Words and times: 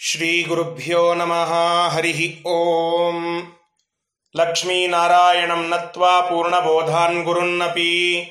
श्रीगुरुभ्यो 0.00 1.14
नमः, 1.14 1.88
हरिः 1.88 2.42
ॐ 2.46 3.42
लक्ष्मीनारायणं 4.36 5.68
नत्वा 5.68 6.20
पूर्णबोधान् 6.20 7.24
गुरुन्नपि। 7.24 8.26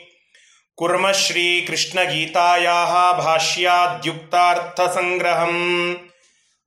कुर्म 0.78 1.12
श्रीकृष्णगीतायाः 1.12 3.18
भाष्याद्युक्तार्थसङ्ग्रहम्। 3.18 5.96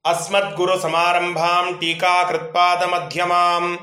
अस्मद्गुरुसमारम्भाम् 0.06 1.80
टीकाकृत्पादमध्यमाम्। 1.80 3.78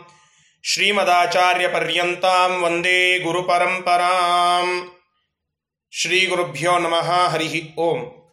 श्रीमदाचार्यपर्यन्ताम् 0.66 2.64
वंदे 2.64 3.20
गुरुपरम्पराम्। 3.20 4.82
श्रीगुरुभ्यो 5.94 6.78
नमः, 6.78 7.28
हरिः 7.28 7.84
ओम्। 7.84 8.27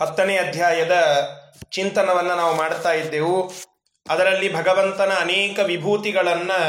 ಹತ್ತನೇ 0.00 0.36
ಅಧ್ಯಾಯದ 0.36 1.28
ಚಿಂತನವನ್ನು 1.70 2.36
ನಾವು 2.36 2.56
ಮಾಡ್ತಾ 2.56 2.92
ಇದ್ದೆವು. 2.92 3.52
ಅದರಲ್ಲಿ 4.08 4.54
ಭಗವಂತನ 4.54 5.12
ಅನೇಕ 5.20 5.58
ವಿಭೂತಿಗಳನ್ನು 5.58 6.60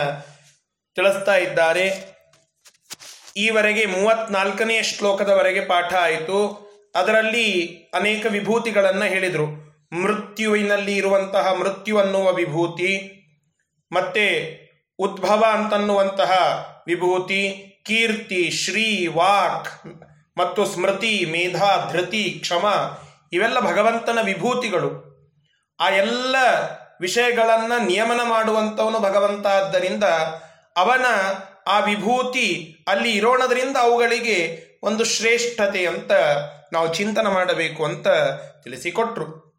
ತಿಳಿಸ್ತಾ 0.95 1.35
ಇದ್ದಾರೆ. 1.35 2.11
ಈವರೆಗೆ 3.37 3.85
ಮೂವತ್ನಾಲ್ಕನೇ 3.85 4.83
ಶ್ಲೋಕದವರೆಗೆ 4.83 5.65
ಪಾಠ 5.65 5.93
ಆಯಿತು. 5.93 6.71
ಅದರಲ್ಲಿ 6.95 7.67
ಅನೇಕ 7.93 8.25
ವಿಭೂತಿಗಳನ್ನು 8.29 9.05
ಹೇಳಿದರು. 9.05 9.71
ಮೃತ್ಯುವಿನಲ್ಲಿ 10.01 10.97
ಇರುವಂತಹ 10.97 11.53
ಮೃತ್ಯು 11.53 11.97
ಅನ್ನುವ 11.97 12.33
ವಿಭೂತಿ, 12.33 13.17
ಮತ್ತೆ 13.91 14.25
ಉದ್ಭವ 14.99 15.45
ಅಂತನ್ನುವಂತಹ 15.51 16.31
ವಿಭೂತಿ, 16.87 17.41
ಕೀರ್ತಿ, 17.85 18.51
ಶ್ರೀ, 18.51 19.07
ವಾಕ್, 19.07 19.85
ಮತ್ತು 20.37 20.65
ಸ್ಮೃತಿ, 20.65 21.25
ಮೇಧಾ, 21.31 21.89
ಧೃತಿ, 21.91 22.37
ಕ್ಷಮ 22.41 22.67
ಇವೆಲ್ಲ 23.31 23.59
ಭಗವಂತನ 23.59 24.19
ವಿಭೂತಿಗಳು. 24.25 25.11
ಆ 25.79 25.89
ಎಲ್ಲ 25.89 26.35
ವಿಷಯಗಳನ್ನು 27.01 27.85
ನಿಯಮನ 27.85 28.19
ಮಾಡುವಂಥವನು 28.23 28.99
ಭಗವಂತ 28.99 29.47
ಆದ್ದರಿಂದ 29.47 30.03
ಅವನ 30.75 31.05
ಆ 31.67 31.79
ವಿಭೂತಿ 31.79 32.75
ಅಲ್ಲಿ 32.87 33.11
ಇರೋಣದ್ರಿಂದ 33.11 33.77
ಅವುಗಳಿಗೆ 33.77 34.65
ಒಂದು 34.83 35.03
ಶ್ರೇಷ್ಠತೆ 35.03 35.85
ಅಂತ 35.85 36.11
ನಾವು 36.73 36.93
ಚಿಂತನೆ 36.93 37.33
ಮಾಡಬೇಕು 37.33 37.85
ಅಂತ 37.85 38.07
ತಿಳಿಸಿಕೊಟ್ರು. 38.63 39.51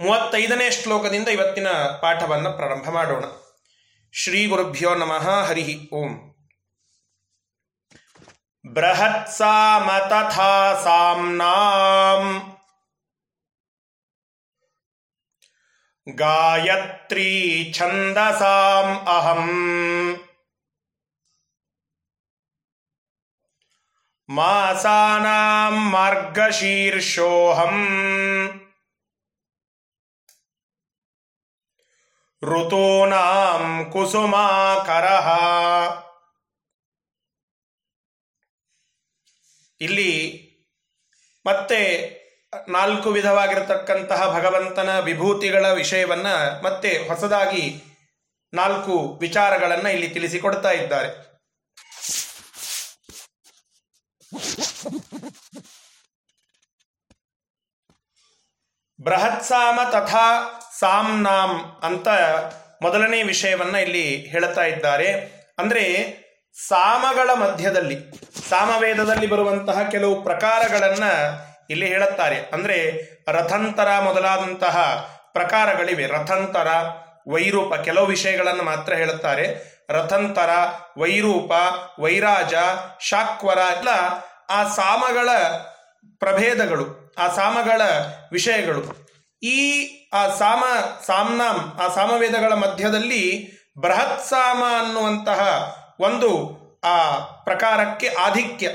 ಮೂವತ್ತೈದನೇ 0.00 0.70
ಶ್ಲೋಕದಿಂದ 0.70 1.28
ಇವತ್ತಿನ 1.28 1.68
ಪಾಠವನ್ನು 2.00 2.52
ಪ್ರಾರಂಭ 2.52 2.90
ಮಾಡೋಣ. 2.90 3.24
ಶ್ರೀ 4.12 4.46
ಗುರುಭ್ಯೋ 4.46 4.94
ನಮಃ, 4.94 5.30
ಹರಿ 5.30 5.88
ಓಂ. 5.92 6.36
ಬೃಹತ್ಸಾಮ 8.74 9.90
ತಥಾ 9.90 10.80
ಸಾಮ್ನಾಂ 10.84 12.55
ಗಾಯತ್ರಿ 16.14 17.72
ಛಂದಸಾಂ 17.76 19.08
ಅಹಂ. 19.08 19.50
ಮಾಸಾನಾಂ 24.28 25.90
ಮಾರ್ಗಶೀರ್ಷೋಹಂ. 25.90 27.76
ಋತೂನಾಂ 32.42 33.90
ಕುಸುಮಾಕರಃ. 33.92 35.28
ಇಲ್ಲಿ 39.80 40.42
ಮತ್ತೆ 41.46 42.15
ನಾಲ್ಕು 42.68 43.10
ವಿಧವಾಗಿರತಕ್ಕಂತಹ 43.10 44.38
ಭಗವಂತನ 44.38 44.98
ವಿಭೂತಿಗಳ 44.98 45.70
ವಿಷಯವನ್ನ 45.72 46.26
ಮತ್ತೆ 46.62 47.08
ಹೊಸದಾಗಿ 47.08 47.82
ನಾಲ್ಕು 48.54 49.18
ವಿಚಾರಗಳನ್ನು 49.20 49.88
ಇಲ್ಲಿ 49.88 50.08
ತಿಳಿಸಿಕೊಡ್ತಾ 50.08 50.70
ಇದ್ದಾರೆ. 50.70 51.26
ಬೃಹತ್ಸಾಮ 59.00 59.80
ತಥಾ 59.90 60.60
ಸಾಮ್ನಾಂ 60.78 61.50
ಅಂತ 61.82 62.08
ಮೊದಲನೇ 62.82 63.22
ವಿಷಯವನ್ನ 63.22 63.76
ಇಲ್ಲಿ 63.76 64.26
ಹೇಳ್ತಾ 64.26 64.62
ಇದ್ದಾರೆ. 64.62 65.12
ಅಂದ್ರೆ 65.58 65.84
ಸಾಮಗಳ 66.68 67.30
ಮಧ್ಯದಲ್ಲಿ, 67.32 67.96
ಸಾಮವೇದದಲ್ಲಿ 68.48 69.26
ಬರುವಂತಹ 69.26 69.82
ಕೆಲವು 69.90 70.22
ಪ್ರಕಾರಗಳನ್ನ 70.22 71.04
ಇಲ್ಲಿ 71.70 71.86
ಹೇಳುತ್ತಾರೆ, 71.86 72.38
ಅಂದರೆ 72.52 72.78
ರಥಂತರ 73.28 73.98
ಮೊದಲಾದಂತಹ 73.98 74.76
ಪ್ರಕಾರಗಳಿವೆ. 75.32 76.06
ರಥಂತರ, 76.06 76.68
ವೈರೂಪ, 77.32 77.74
ಕೆಲವು 77.74 78.06
ವಿಷಯಗಳನ್ನು 78.06 78.62
ಮಾತ್ರ 78.62 78.92
ಹೇಳುತ್ತಾರೆ. 78.94 79.46
ರಥಂತರ, 79.90 80.50
ವೈರೂಪ, 80.98 81.52
ವೈರಾಜ, 82.00 82.54
ಶಾಕ್ವರ, 83.00 83.58
ಎಲ್ಲ 83.76 83.88
ಆ 84.50 84.74
ಸಾಮಗಳ 84.74 85.28
ಪ್ರಭೇದಗಳು, 86.18 87.14
ಆ 87.18 87.28
ಸಾಮಗಳ 87.34 87.82
ವಿಷಯಗಳು. 88.32 88.82
ಈ 89.42 89.58
ಆ 90.12 90.22
ಸಾಮ 90.28 90.64
ಸಾಮ್ನಾಮ್ 91.06 91.80
ಆ 91.80 91.94
ಸಾಮವೇದಗಳ 91.94 92.52
ಮಧ್ಯದಲ್ಲಿ 92.52 93.24
ಬೃಹತ್ 93.80 94.24
ಸಾಮ 94.24 94.62
ಅನ್ನುವಂತಹ 94.80 95.40
ಒಂದು 96.00 96.30
ಆ 96.84 96.96
ಪ್ರಕಾರಕ್ಕೆ 97.18 98.08
ಆಧಿಕ್ಯ, 98.08 98.70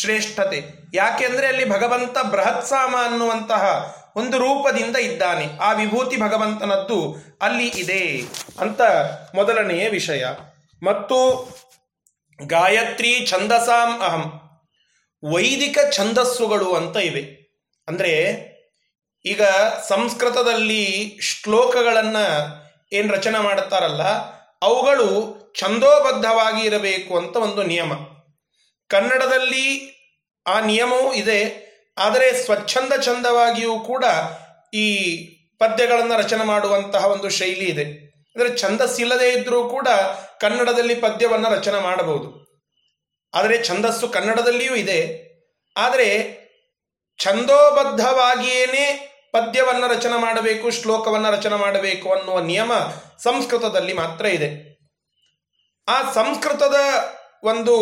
ಶ್ರೇಷ್ಠತೆ. 0.00 0.83
ಯಾಕೆಂದ್ರೆ 0.94 1.46
ಅಲ್ಲಿ 1.46 1.70
ಭಗವಂತ 1.70 2.18
ಬೃಹತ್ಸಾಮ 2.18 2.96
ಅನ್ನುವಂತಹ 3.04 3.94
ಒಂದು 4.16 4.38
ರೂಪದಿಂದ 4.38 4.96
ಇದ್ದಾನೆ. 4.96 5.58
ಆ 5.60 5.72
ವಿಭೂತಿ 5.72 6.16
ಭಗವಂತನದ್ದು 6.16 7.16
ಅಲ್ಲಿ 7.42 7.68
ಇದೆ 7.68 8.22
ಅಂತ 8.60 8.82
ಮೊದಲನೆಯ 9.34 9.88
ವಿಷಯ. 9.88 10.26
ಮತ್ತು 10.82 11.48
ಗಾಯತ್ರಿ 12.46 13.26
ಛಂದಸಾಂ 13.26 14.00
ಅಹಂ. 14.00 14.40
ವೈದಿಕ 15.34 15.78
ಛಂದಸ್ಸುಗಳು 15.92 16.74
ಅಂತ 16.74 16.96
ಇವೆ. 16.96 17.44
ಅಂದರೆ 17.88 18.10
ಈಗ 19.24 19.42
ಸಂಸ್ಕೃತದಲ್ಲಿ 19.88 21.18
ಶ್ಲೋಕಗಳನ್ನು 21.22 22.46
ಏನು 22.92 23.12
ರಚನೆ 23.12 23.38
ಮಾಡುತ್ತಾರಲ್ಲ 23.38 24.02
ಅವುಗಳು 24.62 25.34
ಛಂದೋಬದ್ಧವಾಗಿ 25.60 26.62
ಇರಬೇಕು 26.62 27.18
ಅಂತ 27.18 27.36
ಒಂದು 27.36 27.62
ನಿಯಮ. 27.62 27.92
ಕನ್ನಡದಲ್ಲಿ 28.88 29.93
ಆ 30.46 30.60
ನಿಯಮವೂ 30.60 31.12
ಇದೆ. 31.12 31.64
ಆದರೆ 31.98 32.44
ಸ್ವಚ್ಛಂದ 32.44 32.92
ಚಂದವಾಗಿಯೂ 32.92 33.80
ಕೂಡ 33.80 34.04
ಈ 34.74 34.86
ಪದ್ಯಗಳನ್ನು 35.58 36.18
ರಚನೆ 36.18 36.44
ಮಾಡುವಂತಹ 36.44 37.06
ಒಂದು 37.06 37.28
ಶೈಲಿ 37.28 37.64
ಇದೆ. 37.64 37.84
ಅಂದರೆ 38.36 38.58
ಛಂದಸ್ಸಿಲ್ಲದೆ 38.58 39.32
ಇದ್ದರೂ 39.32 39.68
ಕೂಡ 39.68 39.88
ಕನ್ನಡದಲ್ಲಿ 40.40 40.94
ಪದ್ಯವನ್ನು 40.94 41.50
ರಚನೆ 41.50 41.82
ಮಾಡಬಹುದು. 41.82 42.44
ಆದರೆ 43.34 43.64
ಛಂದಸ್ಸು 43.64 44.08
ಕನ್ನಡದಲ್ಲಿಯೂ 44.08 44.74
ಇದೆ. 44.74 45.24
ಆದರೆ 45.76 46.08
ಛಂದೋಬದ್ಧವಾಗಿಯೇನೇ 47.18 49.10
ಪದ್ಯವನ್ನು 49.32 49.86
ರಚನೆ 49.88 50.20
ಮಾಡಬೇಕು, 50.20 50.70
ಶ್ಲೋಕವನ್ನು 50.70 51.30
ರಚನೆ 51.30 51.54
ಮಾಡಬೇಕು 51.54 52.12
ಅನ್ನುವ 52.12 52.40
ನಿಯಮ 52.40 52.72
ಸಂಸ್ಕೃತದಲ್ಲಿ 53.22 53.92
ಮಾತ್ರ 53.92 54.26
ಇದೆ. 54.26 54.74
ಆ 55.88 56.12
ಸಂಸ್ಕೃತದ 56.12 56.74
ಒಂದು 57.42 57.74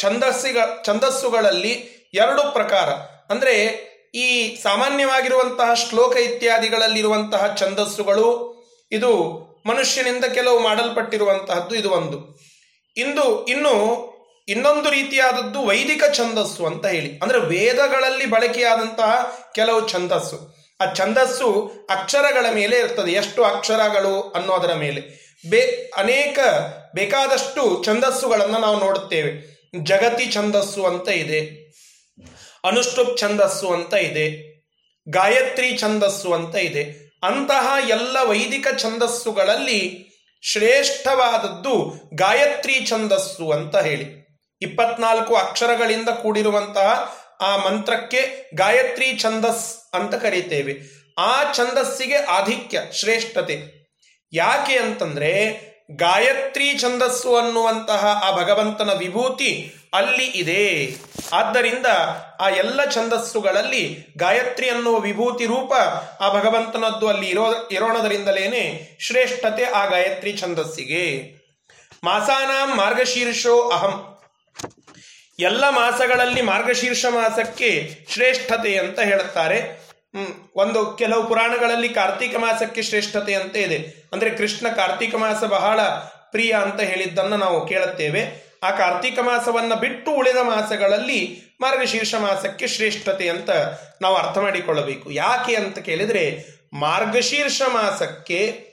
ಛಂದಸ್ಸಿಗ, 0.00 0.58
ಛಂದಸ್ಸುಗಳಲ್ಲಿ 0.84 1.96
ಎರಡು 2.14 2.52
ಪ್ರಕಾರ. 2.52 2.88
ಅಂದರೆ 3.30 3.86
ಈ 4.14 4.56
ಸಾಮಾನ್ಯವಾಗಿರುವಂತಹ 4.62 5.74
ಶ್ಲೋಕ 5.74 6.16
ಇತ್ಯಾದಿಗಳಲ್ಲಿರುವಂತಹ 6.16 7.54
ಛಂದಸ್ಸುಗಳು, 7.58 8.56
ಇದು 8.92 9.12
ಮನುಷ್ಯನಿಂದ 9.66 10.24
ಕೆಲವು 10.24 10.58
ಮಾಡಲ್ಪಟ್ಟಿರುವಂತಹದ್ದು 10.58 11.74
ಇದು 11.74 11.90
ಒಂದು. 11.90 12.40
ಇಂದು, 12.96 13.46
ಇನ್ನು 13.46 14.06
ಇನ್ನೊಂದು 14.48 14.90
ರೀತಿಯಾದದ್ದು 14.90 15.66
ವೈದಿಕ 15.66 16.04
ಛಂದಸ್ಸು 16.14 16.66
ಅಂತ 16.66 16.86
ಹೇಳಿ. 16.86 17.18
ಅಂದ್ರೆ 17.18 17.40
ವೇದಗಳಲ್ಲಿ 17.40 18.26
ಬಳಕೆಯಾದಂತಹ 18.26 19.36
ಕೆಲವು 19.54 19.88
ಛಂದಸ್ಸು. 19.88 20.56
ಆ 20.80 20.92
ಛಂದಸ್ಸು 20.92 21.72
ಅಕ್ಷರಗಳ 21.90 22.46
ಮೇಲೆ 22.54 22.78
ಇರ್ತದೆ. 22.78 23.12
ಎಷ್ಟು 23.12 23.44
ಅಕ್ಷರಗಳು 23.44 24.32
ಅನ್ನೋದರ 24.36 24.74
ಮೇಲೆ. 24.74 25.26
ಬೇ, 25.50 25.90
ಅನೇಕ 25.96 26.38
ಬೇಕಾದಷ್ಟು 26.94 27.82
ಛಂದಸ್ಸುಗಳನ್ನು 27.84 28.58
ನಾವು 28.58 28.80
ನೋಡುತ್ತೇವೆ. 28.80 29.55
ಜಗತಿ 29.82 30.32
ಛಂದಸ್ಸು 30.32 30.86
ಅಂತ 30.86 31.08
ಇದೆ. 31.08 31.66
ಅನುಷ್ಟುಪ್ 32.64 33.18
ಛಂದಸ್ಸು 33.18 33.68
ಅಂತ 33.68 33.94
ಇದೆ. 33.94 34.56
ಗಾಯತ್ರಿ 35.08 35.78
ಛಂದಸ್ಸು 35.78 36.32
ಅಂತ 36.32 36.56
ಇದೆ. 36.56 37.14
ಅಂತಹ 37.22 37.88
ಎಲ್ಲ 37.88 38.16
ವೈದಿಕ 38.22 38.66
ಛಂದಸ್ಸುಗಳಲ್ಲಿ 38.78 40.06
ಶ್ರೇಷ್ಠವಾದದ್ದು 40.42 41.92
ಗಾಯತ್ರಿ 42.14 42.86
ಛಂದಸ್ಸು 42.86 43.50
ಅಂತ 43.50 43.76
ಹೇಳಿ. 43.76 44.26
ಇಪ್ಪತ್ನಾಲ್ಕು 44.62 45.34
ಅಕ್ಷರಗಳಿಂದ 45.34 46.08
ಕೂಡಿರುವಂತಹ 46.08 47.16
ಆ 47.40 47.56
ಮಂತ್ರಕ್ಕೆ 47.56 48.50
ಗಾಯತ್ರಿ 48.54 49.18
ಛಂದಸ್ 49.18 49.94
ಅಂತ 49.94 50.14
ಕರೀತೇವೆ. 50.14 50.96
ಆ 51.18 51.52
ಛಂದಸ್ಸಿಗೆ 51.52 52.16
ಆಧಿಕ್ಯ, 52.16 52.80
ಶ್ರೇಷ್ಠತೆ. 52.92 53.86
ಯಾಕೆ 54.32 54.76
ಅಂತಂದ್ರೆ 54.78 55.60
ಗಾಯತ್ರಿ 55.90 56.78
ಛಂದಸ್ಸು 56.78 57.36
ಅನ್ನುವಂತಹ 57.36 58.04
ಆ 58.24 58.36
ಭಗವಂತನ 58.36 58.90
ವಿಭೂತಿ 58.98 59.74
ಅಲ್ಲಿ 59.94 60.24
ಇದೆ. 60.24 60.96
ಆದ್ದರಿಂದ 61.32 61.86
ಆ 62.40 62.48
ಎಲ್ಲ 62.48 62.84
ಛಂದಸ್ಸುಗಳಲ್ಲಿ 62.84 64.06
ಗಾಯತ್ರಿ 64.16 64.70
ಅನ್ನುವ 64.70 64.98
ವಿಭೂತಿ 64.98 65.46
ರೂಪ 65.46 65.72
ಆ 66.20 66.32
ಭಗವಂತನದ್ದು 66.32 67.08
ಅಲ್ಲಿ 67.08 67.26
ಇರೋ, 67.26 67.68
ಇರೋಣದರಿಂದಲೇನೆ 67.72 68.96
ಶ್ರೇಷ್ಠತೆ 69.00 69.64
ಆ 69.64 69.84
ಗಾಯತ್ರಿ 69.84 70.38
ಛಂದಸ್ಸಿಗೆ. 70.38 71.36
ಮಾಸಾನಾಂ 72.04 72.76
ಮಾರ್ಗಶೀರ್ಷೋ 72.76 73.68
ಅಹಂ. 73.68 74.18
ಎಲ್ಲ 75.38 75.68
ಮಾಸಗಳಲ್ಲಿ 75.68 76.42
ಮಾರ್ಗಶೀರ್ಷ 76.42 77.04
ಮಾಸಕ್ಕೆ 77.04 77.98
ಶ್ರೇಷ್ಠತೆ 78.12 78.78
ಅಂತ 78.78 79.00
ಹೇಳುತ್ತಾರೆ. 79.00 79.85
ಒಂದು 80.56 80.96
ಕೆಲವು 80.98 81.26
ಪುರಾಣಗಳಲ್ಲಿ 81.26 81.88
ಕಾರ್ತಿಕ 81.88 82.36
ಮಾಸಕ್ಕೆ 82.36 82.82
ಶ್ರೇಷ್ಠತೆ 82.82 83.34
ಅಂತ 83.34 83.56
ಇದೆ. 83.56 84.08
ಅಂದ್ರೆ 84.12 84.30
ಕೃಷ್ಣ 84.30 84.68
ಕಾರ್ತಿಕ 84.68 85.14
ಮಾಸ 85.14 85.44
ಬಹಳ 85.44 85.80
ಪ್ರಿಯ 86.30 86.52
ಅಂತ 86.52 86.80
ಹೇಳಿದ್ದನ್ನು 86.80 87.36
ನಾವು 87.36 87.66
ಕೇಳುತ್ತೇವೆ. 87.66 88.46
ಆ 88.62 88.70
ಕಾರ್ತಿಕ 88.70 89.18
ಮಾಸವನ್ನ 89.18 89.74
ಬಿಟ್ಟು 89.74 90.10
ಉಳಿದ 90.10 90.36
ಮಾಸಗಳಲ್ಲಿ 90.36 91.40
ಮಾರ್ಗಶೀರ್ಷ 91.60 92.14
ಮಾಸಕ್ಕೆ 92.14 92.66
ಶ್ರೇಷ್ಠತೆ 92.66 93.28
ಅಂತ 93.28 93.50
ನಾವು 94.02 94.16
ಅರ್ಥ 94.16 94.38
ಮಾಡಿಕೊಳ್ಳಬೇಕು. 94.38 95.10
ಯಾಕೆ 95.10 95.54
ಅಂತ 95.54 95.78
ಕೇಳಿದ್ರೆ 95.78 96.44
ಮಾರ್ಗಶೀರ್ಷ 96.72 97.62
ಮಾಸಕ್ಕೆ, 97.62 98.66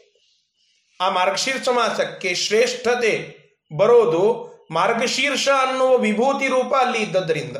ಆ 1.01 1.09
ಮಾರ್ಗಶೀರ್ಷ 1.09 1.69
ಮಾಸಕ್ಕೆ 1.69 2.35
ಶ್ರೇಷ್ಠತೆ 2.35 3.43
ಬರೋದು 3.77 4.53
ಮಾರ್ಗಶೀರ್ಷ 4.71 5.49
ಅನ್ನುವ 5.49 5.97
ವಿಭೂತಿ 5.97 6.47
ರೂಪ 6.47 6.73
ಅಲ್ಲಿ 6.75 6.97
ಇದ್ದದ್ದರಿಂದ 6.97 7.57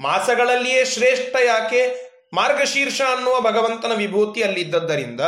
ಮಾಸಗಳಲ್ಲಿಯೇ 0.00 0.84
ಶ್ರೇಷ್ಠ 0.84 1.36
ಯಾಕೆ? 1.44 2.03
ಮಾರ್ಗಶೀರ್ಷ 2.34 3.00
ಅನ್ನುವ 3.00 3.40
ಭಗವಂತನ 3.40 3.92
ವಿಭೂತಿ 3.96 4.42
ಅಲ್ಲಿ 4.42 4.60
ಇದ್ದದ್ದರಿಂದ 4.60 5.20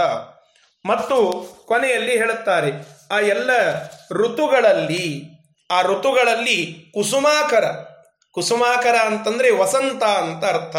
ಮತ್ತು 0.86 1.46
ಕೊನೆಯಲ್ಲಿ 1.66 2.18
ಹೇಳುತ್ತಾರೆ, 2.18 2.70
ಆ 3.10 3.20
ಎಲ್ಲ 3.20 3.50
ಋತುಗಳಲ್ಲಿ, 4.10 5.22
ಆ 5.70 5.82
ಋತುಗಳಲ್ಲಿ 5.82 6.90
ಕುಸುಮಾಕರ 6.94 7.64
ಕುಸುಮಾಕರ 8.32 8.96
ಅಂತಂದ್ರೆ 8.96 9.50
ವಸಂತ 9.50 10.02
ಅಂತ 10.02 10.44
ಅರ್ಥ. 10.44 10.76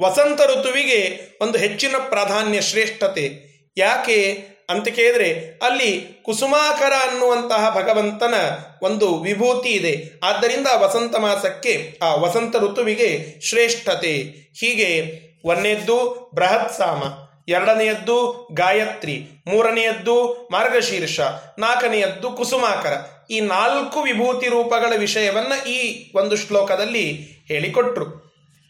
ವಸಂತ 0.00 0.40
ಋತುವಿಗೆ 0.40 1.20
ಒಂದು 1.40 1.58
ಹೆಚ್ಚಿನ 1.58 1.94
ಪ್ರಾಧಾನ್ಯ 2.08 2.60
ಶ್ರೇಷ್ಠತೆ. 2.60 3.40
ಯಾಕೆ 3.76 4.44
ಅಂತ 4.68 4.88
ಕೇಳಿದ್ರೆ, 4.88 5.58
ಅಲ್ಲಿ 5.62 6.22
ಕುಸುಮಾಕರ 6.22 6.92
ಅನ್ನುವಂತಹ 7.08 7.74
ಭಗವಂತನ 7.74 8.34
ಒಂದು 8.82 9.18
ವಿಭೂತಿ 9.18 9.68
ಇದೆ. 9.68 10.10
ಆದ್ದರಿಂದ 10.24 10.66
ವಸಂತ 10.74 11.16
ಮಾಸಕ್ಕೆ 11.16 11.98
ಆ 12.02 12.14
ವಸಂತ 12.14 12.56
ಋತುವಿಗೆ 12.56 13.40
ಶ್ರೇಷ್ಠತೆ. 13.40 14.16
ಹೀಗೆ 14.60 15.20
ಒಂದನೇದ್ದು 15.44 16.30
ಬೃಹತ್ 16.34 16.72
ಸಾಮ, 16.78 17.02
ಎರಡನೆಯದ್ದು 17.48 18.48
ಗಾಯತ್ರಿ, 18.52 19.28
ಮೂರನೆಯದ್ದು 19.46 20.48
ಮಾರ್ಗಶೀರ್ಷ, 20.52 21.20
ನಾಲ್ಕನೆಯದ್ದು 21.58 22.30
ಕುಸುಮಾಕರ. 22.30 22.92
ಈ 23.30 23.40
ನಾಲ್ಕು 23.40 24.02
ವಿಭೂತಿ 24.02 24.48
ರೂಪಗಳ 24.48 24.92
ವಿಷಯವನ್ನ 24.96 25.68
ಈ 25.68 26.12
ಒಂದು 26.14 26.36
ಶ್ಲೋಕದಲ್ಲಿ 26.36 27.28
ಹೇಳಿಕೊಟ್ರು. 27.48 28.06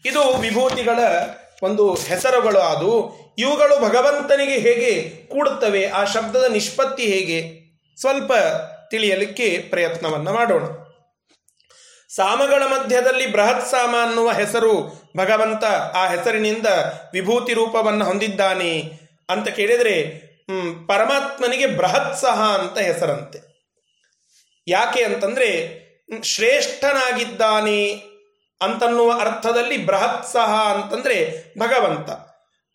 ಇದು 0.05 0.37
ವಿಭೂತಿಗಳ 0.37 0.99
ಒಂದು 1.63 1.93
ಹೆಸರುಗಳು 1.93 2.59
ಅದು 2.59 3.15
ಇವುಗಳು 3.37 3.87
ಭಗವಂತನಿಗೆ 3.87 4.57
ಹೇಗೆ 4.57 5.09
ಕೂಡುತ್ತವೆ, 5.25 5.89
ಆ 5.89 6.03
ಶಬ್ದದ 6.03 6.43
ನಿಷ್ಪತ್ತಿ 6.51 7.03
ಹೇಗೆ? 7.03 7.61
ಸ್ವಲ್ಪ 7.99 8.31
ತಿಳಿಯಲಿಕ್ಕೆ 8.89 9.67
ಪ್ರಯತ್ನವನ್ನ 9.69 10.29
ಮಾಡೋಣ. 10.29 10.63
ಸಾಮಗಳ 12.15 12.63
ಮಧ್ಯದಲ್ಲಿ 12.63 13.31
ಬೃಹತ್ 13.31 13.67
ಸಾಮ 13.67 13.95
ಅನ್ನುವ 14.03 14.31
ಹೆಸರು 14.31 15.01
ಭಗವಂತ 15.17 15.63
ಆ 15.93 16.07
ಹೆಸರಿನಿಂದ 16.07 16.67
ವಿಭೂತಿ 17.13 17.53
ರೂಪವನ್ನು 17.53 18.05
ಹೊಂದಿದ್ದಾನೆ 18.05 18.99
ಅಂತ 19.29 19.47
ಕೇಳಿದರೆ 19.47 20.21
ಪರಮಾತ್ಮನಿಗೆ 20.87 21.67
ಬೃಹತ್ 21.67 22.19
ಸಹ 22.19 22.57
ಅಂತ 22.59 22.77
ಹೆಸರಂತೆ. 22.77 23.39
ಯಾಕೆ 24.67 25.03
ಅಂತಂದರೆ 25.03 25.81
ಶ್ರೇಷ್ಠನಾಗಿದ್ದಾನೆ 26.23 27.93
ಅಂತನ್ನುವ 28.61 29.19
ಅರ್ಥದಲ್ಲಿ 29.19 29.85
ಬೃಹತ್ 29.85 30.27
ಸಹ 30.33 30.75
ಅಂತಂದರೆ 30.75 31.45
ಭಗವಂತ. 31.59 32.09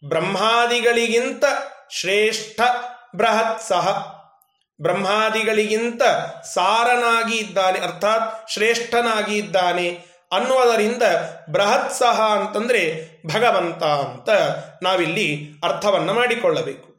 ಬ್ರಹ್ಮಾದಿಗಳಿಗಿಂತ 0.08 1.44
ಶ್ರೇಷ್ಠ 1.90 2.60
ಬೃಹತ್ 3.16 3.62
ಸಹ. 3.62 4.15
ಬ್ರಹ್ಮಾದಿಗಳಿಗಿಂತ 4.82 6.02
ಸಾರನಾಗಿ 6.54 7.36
ಇದ್ದಾನೆ 7.36 7.78
ಅರ್ಥಾತ್ 7.78 8.50
ಶ್ರೇಷ್ಠನಾಗಿ 8.50 9.36
ಇದ್ದಾನೆ 9.38 9.88
ಅನ್ನುವುದರಿಂದ 10.32 11.02
ಬೃಹತ್ 11.50 11.92
ಸಹ 11.92 12.20
ಅಂತಂದ್ರೆ 12.20 13.08
ಭಗವಂತ 13.34 13.82
ಅಂತ 13.84 14.30
ನಾವಿಲ್ಲಿ 14.82 15.48
ಅರ್ಥವನ್ನ 15.64 16.10
ಮಾಡಿಕೊಳ್ಳಬೇಕು. 16.10 16.96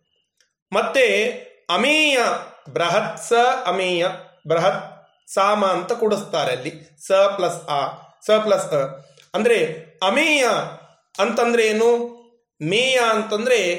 ಮತ್ತೆ 0.74 1.30
ಅಮೇಯ 1.70 2.20
ಬೃಹತ್ 2.74 3.24
ಸ 3.24 3.34
ಅಮೇಯ 3.66 4.08
ಬೃಹತ್ 4.48 5.08
ಸಾಮ 5.34 5.66
ಅಂತ 5.66 5.94
ಕೂಡಿಸ್ತಾರೆ 5.94 6.52
ಅಲ್ಲಿ. 6.52 6.98
ಸ 7.08 7.12
ಪ್ಲಸ್ 7.12 7.70
ಆ, 7.70 7.88
ಸ 8.26 8.30
ಪ್ಲಸ್ 8.30 8.66
ಅ. 8.66 9.06
ಅಂದ್ರೆ 9.34 9.76
ಅಮೇಯ 10.04 10.48
ಅಂತಂದ್ರೆ 11.20 11.68
ಏನು? 11.68 12.18
ಮೇಯ 12.62 13.00
ಅಂತಂದ್ರೆ 13.10 13.76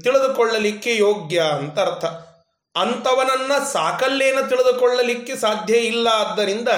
ತಿಳಿದುಕೊಳ್ಳಲಿಕ್ಕೆ 0.00 0.96
ಯೋಗ್ಯ 0.96 1.40
ಅಂತ 1.40 1.78
ಅರ್ಥ. 1.78 2.04
ಅಂಥವನನ್ನ 2.76 3.52
ಸಾಕಲ್ಲೇನ 3.72 4.38
ತಿಳಿದುಕೊಳ್ಳಲಿಕ್ಕೆ 4.48 5.36
ಸಾಧ್ಯ 5.36 5.76
ಇಲ್ಲ 5.76 6.08
ಆದ್ದರಿಂದ 6.08 6.68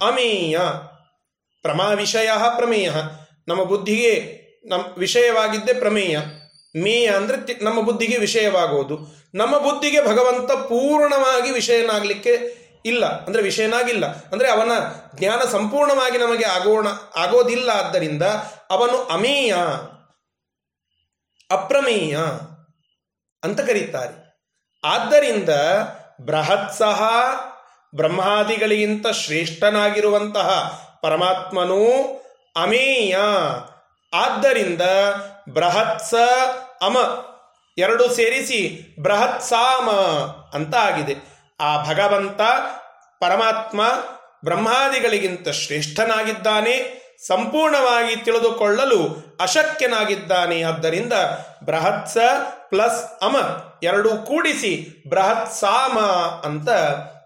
ಅಮೇಯ 0.00 0.58
ಪ್ರಮಾ 1.62 1.88
ವಿಷಯ 1.88 2.30
ಪ್ರಮೇಯ. 2.56 2.90
ನಮ್ಮ 3.48 3.64
ಬುದ್ಧಿಗೆ 3.64 4.42
ನಮ್ಮ 4.66 4.84
ವಿಷಯವಾಗಿದ್ದೇ 4.98 5.72
ಪ್ರಮೇಯ. 5.72 6.18
ಮೇಯ 6.76 7.10
ಅಂದರೆ 7.10 7.64
ನಮ್ಮ 7.64 7.80
ಬುದ್ಧಿಗೆ 7.80 8.16
ವಿಷಯವಾಗುವುದು 8.16 8.98
ನಮ್ಮ 9.34 9.58
ಬುದ್ಧಿಗೆ 9.58 10.06
ಭಗವಂತ 10.06 10.52
ಪೂರ್ಣವಾಗಿ 10.52 11.50
ವಿಷಯನಾಗಲಿಕ್ಕೆ 11.50 12.62
ಇಲ್ಲ. 12.84 13.24
ಅಂದರೆ 13.26 13.42
ವಿಷಯನಾಗಿಲ್ಲ. 13.42 14.06
ಅಂದರೆ 14.06 14.50
ಅವನ 14.50 14.70
ಜ್ಞಾನ 15.14 15.40
ಸಂಪೂರ್ಣವಾಗಿ 15.40 16.18
ನಮಗೆ 16.18 16.44
ಆಗೋಣ, 16.44 16.86
ಆಗೋದಿಲ್ಲ 17.16 17.70
ಆದ್ದರಿಂದ 17.70 18.22
ಅವನು 18.70 19.02
ಅಮೇಯ, 19.02 19.54
ಅಪ್ರಮೇಯ 21.50 22.16
ಅಂತ 23.42 23.60
ಕರೀತಾರೆ. 23.60 24.21
ಆದ್ದರಿಂದ 24.84 25.48
ಬೃಹತ್ 26.24 26.74
ಸಹ 26.74 27.02
ಬ್ರಹ್ಮಾದಿಗಳಿಗಿಂತ 27.94 29.08
ಶ್ರೇಷ್ಠನಾಗಿರುವಂತಹ 29.08 30.48
ಪರಮಾತ್ಮನು 31.02 31.86
ಅಮೇಯ. 32.56 33.16
ಆದ್ದರಿಂದ 34.12 34.82
ಬೃಹತ್ಸ 35.52 36.14
ಅಮ 36.82 36.96
ಎರಡು 37.78 38.14
ಸೇರಿಸಿ 38.14 38.80
ಬೃಹತ್ಸಾಮ 39.02 39.90
ಅಂತ 40.56 40.74
ಆಗಿದೆ. 40.74 41.14
ಆ 41.60 41.84
ಭಗವಂತ 41.84 42.40
ಪರಮಾತ್ಮ 43.20 43.80
ಬ್ರಹ್ಮಾದಿಗಳಿಗಿಂತ 44.44 45.48
ಶ್ರೇಷ್ಠನಾಗಿದ್ದಾನೆ, 45.48 47.02
ಸಂಪೂರ್ಣವಾಗಿ 47.26 48.16
ತಿಳಿದುಕೊಳ್ಳಲು 48.16 49.16
ಅಶಕ್ಯನಾಗಿದ್ದಾನೆ. 49.40 50.62
ಆದ್ದರಿಂದ 50.62 51.12
ಬೃಹತ್ಸ 51.64 52.16
ಪ್ಲಸ್ 52.68 53.18
ಅಮ 53.22 53.36
ಎರಡೂ 53.82 54.08
ಕೂಡಿಸಿ 54.08 55.04
ಬೃಹತ್ 55.08 55.54
ಸಾಮ 55.54 55.98
ಅಂತ 56.44 56.68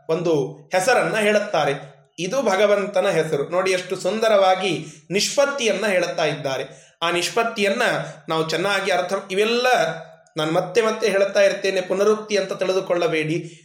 ಒಂದು 0.08 0.52
ಹೆಸರನ್ನ 0.72 1.16
ಹೇಳುತ್ತಾರೆ. 1.16 1.96
ಇದು 2.18 2.42
ಭಗವಂತನ 2.42 3.08
ಹೆಸರು. 3.08 3.48
ನೋಡಿ 3.48 3.70
ಎಷ್ಟು 3.70 3.96
ಸುಂದರವಾಗಿ 3.96 4.86
ನಿಷ್ಪತ್ತಿಯನ್ನ 5.10 5.86
ಹೇಳುತ್ತಾ 5.86 6.24
ಇದ್ದಾರೆ. 6.24 6.64
ಆ 7.02 7.10
ನಿಷ್ಪತ್ತಿಯನ್ನ 7.10 7.82
ನಾವು 8.28 8.48
ಚೆನ್ನಾಗಿ 8.50 8.92
ಅರ್ಥ 8.92 9.12
ಇವೆಲ್ಲ 9.30 9.66
ನಾನು 10.36 10.52
ಮತ್ತೆ 10.52 10.82
ಮತ್ತೆ 10.82 11.08
ಹೇಳುತ್ತಾ 11.08 11.40
ಇರ್ತೇನೆ. 11.40 11.80
ಪುನರುಕ್ತಿ 11.80 12.36
ಅಂತ 12.36 12.52
ತಿಳಿದುಕೊಳ್ಳಬೇಡಿ. 12.52 13.62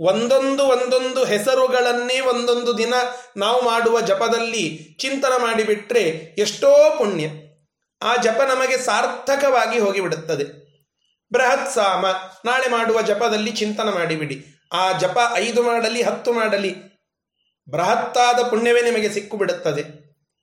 ಒಂದೊಂದು 0.00 0.64
ಒಂದೊಂದು 0.64 1.24
ಹೆಸರುಗಳನ್ನೇ 1.24 2.20
ಒಂದೊಂದು 2.20 2.78
ದಿನ 2.78 2.94
ನಾವು 3.36 3.62
ಮಾಡುವ 3.62 4.00
ಜಪದಲ್ಲಿ 4.00 4.96
ಚಿಂತನ 5.00 5.32
ಮಾಡಿಬಿಟ್ರೆ 5.38 6.00
ಎಷ್ಟೋ 6.38 6.94
ಪುಣ್ಯ. 6.98 7.26
ಆ 8.02 8.16
ಜಪ 8.16 8.40
ನಮಗೆ 8.40 8.76
ಸಾರ್ಥಕವಾಗಿ 8.76 9.78
ಹೋಗಿಬಿಡುತ್ತದೆ. 9.78 10.62
ಬೃಹತ್ 11.32 11.74
ಸಾಮ, 11.74 12.06
ನಾಳೆ 12.44 12.68
ಮಾಡುವ 12.68 13.02
ಜಪದಲ್ಲಿ 13.02 13.52
ಚಿಂತನ 13.52 13.88
ಮಾಡಿಬಿಡಿ. 13.88 14.46
ಆ 14.72 14.98
ಜಪ 14.98 15.18
ಐದು 15.34 15.62
ಮಾಡಲಿ, 15.62 16.02
ಹತ್ತು 16.02 16.32
ಮಾಡಲಿ, 16.32 16.76
ಬೃಹತ್ತಾದ 17.70 18.48
ಪುಣ್ಯವೇ 18.48 18.82
ನಿಮಗೆ 18.82 19.08
ಸಿಕ್ಕು 19.08 19.36
ಬಿಡುತ್ತದೆ 19.36 19.84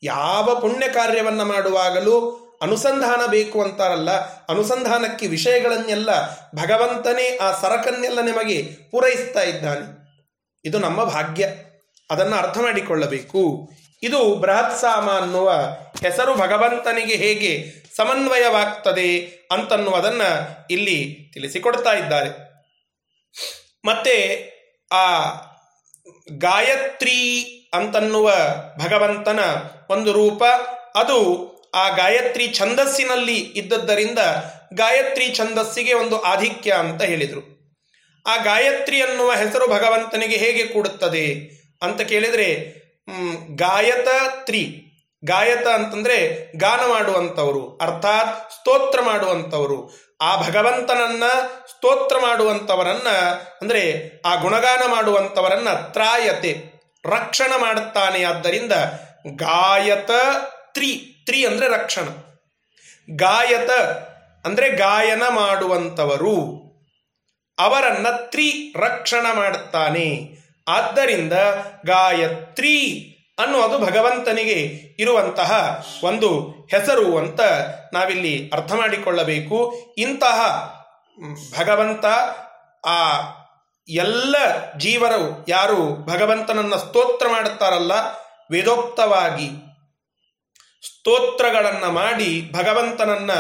ಯಾವ 0.04 0.60
ಪುಣ್ಯ 0.62 0.88
ಕಾರ್ಯವನ್ನು 0.88 1.46
ಮಾಡುವಾಗಲೂ 1.46 2.46
ಅನುಸಂಧಾನ 2.62 3.22
ಬೇಕು 3.26 3.64
ಅಂತಾರಲ್ಲ, 3.64 4.12
ಅನುಸಂಧಾನಕ್ಕೆ 4.48 5.28
ವಿಷಯಗಳನ್ನೆಲ್ಲ 5.28 6.36
ಭಗವಂತನೇ 6.36 7.38
ಆ 7.38 7.60
ಸರಕನ್ನೆಲ್ಲ 7.60 8.22
ನಿಮಗೆ 8.22 8.64
ಪೂರೈಸ್ತಾ 8.92 9.42
ಇದ್ದಾನೆ. 9.42 10.00
ಇದು 10.66 10.80
ನಮ್ಮ 10.80 11.04
ಭಾಗ್ಯ. 11.04 11.50
ಅದನ್ನು 12.12 12.36
ಅರ್ಥ 12.36 12.58
ಮಾಡಿಕೊಳ್ಳಬೇಕು. 12.58 13.70
ಇದು 14.04 14.36
ಬೃಹತ್ 14.36 14.82
ಸಾಮ 14.82 15.12
ಅನ್ನುವ 15.12 15.50
ಹೆಸರು 16.02 16.36
ಭಗವಂತನಿಗೆ 16.36 17.16
ಹೇಗೆ 17.16 17.66
ಸಮನ್ವಯವಾಗ್ತದೆ 17.96 19.20
ಅಂತನ್ನುವುದನ್ನು 19.52 20.30
ಇಲ್ಲಿ 20.72 21.30
ತಿಳಿಸಿಕೊಡ್ತಾ 21.34 21.94
ಇದ್ದಾರೆ. 21.94 22.50
ಮತ್ತೆ 23.86 24.16
ಆ 24.92 25.20
ಗಾಯತ್ರಿ 26.38 27.44
ಅಂತನ್ನುವ 27.74 28.32
ಭಗವಂತನ 28.86 29.40
ಒಂದು 29.90 30.12
ರೂಪ, 30.12 30.44
ಅದು 30.96 31.50
ಆ 31.76 31.90
ಗಾಯತ್ರಿ 31.90 32.54
ಛಂದಸ್ಸಿನಲ್ಲಿ 32.54 33.36
ಇದ್ದದ್ದರಿಂದ 33.36 34.20
ಗಾಯತ್ರಿ 34.74 35.36
ಛಂದಸ್ಸಿಗೆ 35.36 35.94
ಒಂದು 35.94 36.22
ಆಧಿಕ್ಯ 36.22 36.72
ಅಂತ 36.72 37.02
ಹೇಳಿದರು. 37.02 37.60
ಆ 38.28 38.36
ಗಾಯತ್ರಿ 38.36 39.02
ಅನ್ನುವ 39.02 39.32
ಹೆಸರು 39.32 39.68
ಭಗವಂತನಿಗೆ 39.68 40.38
ಹೇಗೆ 40.38 40.68
ಕೂಡುತ್ತದೆ 40.68 41.36
ಅಂತ 41.82 42.02
ಕೇಳಿದರೆ 42.02 42.80
ಗಾಯತ 43.56 44.08
ತ್ರಿ. 44.46 44.86
ಗಾಯತ 45.26 45.68
ಅಂತಂದ್ರೆ 45.68 46.52
ಗಾನ 46.58 46.80
ಮಾಡುವಂಥವರು, 46.80 47.78
ಅರ್ಥಾತ್ 47.78 48.52
ಸ್ತೋತ್ರ 48.52 49.02
ಮಾಡುವಂಥವರು. 49.02 49.92
ಆ 50.22 50.42
ಭಗವಂತನನ್ನ 50.42 51.24
ಸ್ತೋತ್ರ 51.68 52.18
ಮಾಡುವಂಥವರನ್ನ 52.18 53.08
ಅಂದ್ರೆ 53.62 54.12
ಆ 54.26 54.36
ಗುಣಗಾನ 54.36 54.80
ಮಾಡುವಂಥವರನ್ನ 54.88 55.70
ತ್ರಾಯತೆ, 55.70 56.80
ರಕ್ಷಣ 57.06 57.54
ಮಾಡುತ್ತಾನೆ. 57.58 58.24
ಆದ್ದರಿಂದ 58.24 58.72
ಗಾಯತ 59.36 60.12
ತ್ರಿ. 60.74 61.16
ತ್ರಿ 61.26 61.46
ಅಂದ್ರೆ 61.46 61.68
ರಕ್ಷಣ. 61.68 62.06
ಗಾಯತ 63.16 63.70
ಅಂದ್ರೆ 64.46 64.70
ಗಾಯನ 64.70 65.24
ಮಾಡುವಂಥವರು. 65.30 66.60
ಅವರನ್ನ 67.60 68.08
ತ್ರಿ 68.10 68.74
ರಕ್ಷಣ 68.78 69.26
ಮಾಡುತ್ತಾನೆ. 69.34 70.39
ಆದ್ದರಿಂದ 70.70 71.34
ಗಾಯತ್ರಿ 71.86 73.06
ಅನ್ನುವುದು 73.40 73.80
ಭಗವಂತನಿಗೆ 73.80 74.60
ಇರುವಂತಹ 75.00 75.84
ಒಂದು 76.04 76.50
ಹೆಸರು 76.72 77.18
ಅಂತ 77.18 77.42
ನಾವಿಲ್ಲಿ 77.94 78.50
ಅರ್ಥ 78.54 78.74
ಮಾಡಿಕೊಳ್ಳಬೇಕು. 78.74 79.74
ಇಂತಹ 79.98 80.40
ಭಗವಂತ 81.60 82.06
ಆ 82.86 83.20
ಎಲ್ಲ 83.88 84.36
ಜೀವರು 84.78 85.46
ಯಾರು 85.48 86.06
ಭಗವಂತನನ್ನ 86.06 86.76
ಸ್ತೋತ್ರ 86.76 87.28
ಮಾಡುತ್ತಾರಲ್ಲ, 87.30 87.92
ವೇದೋಕ್ತವಾಗಿ 88.52 89.50
ಸ್ತೋತ್ರಗಳನ್ನು 90.86 91.92
ಮಾಡಿ 91.92 92.52
ಭಗವಂತನನ್ನ 92.54 93.32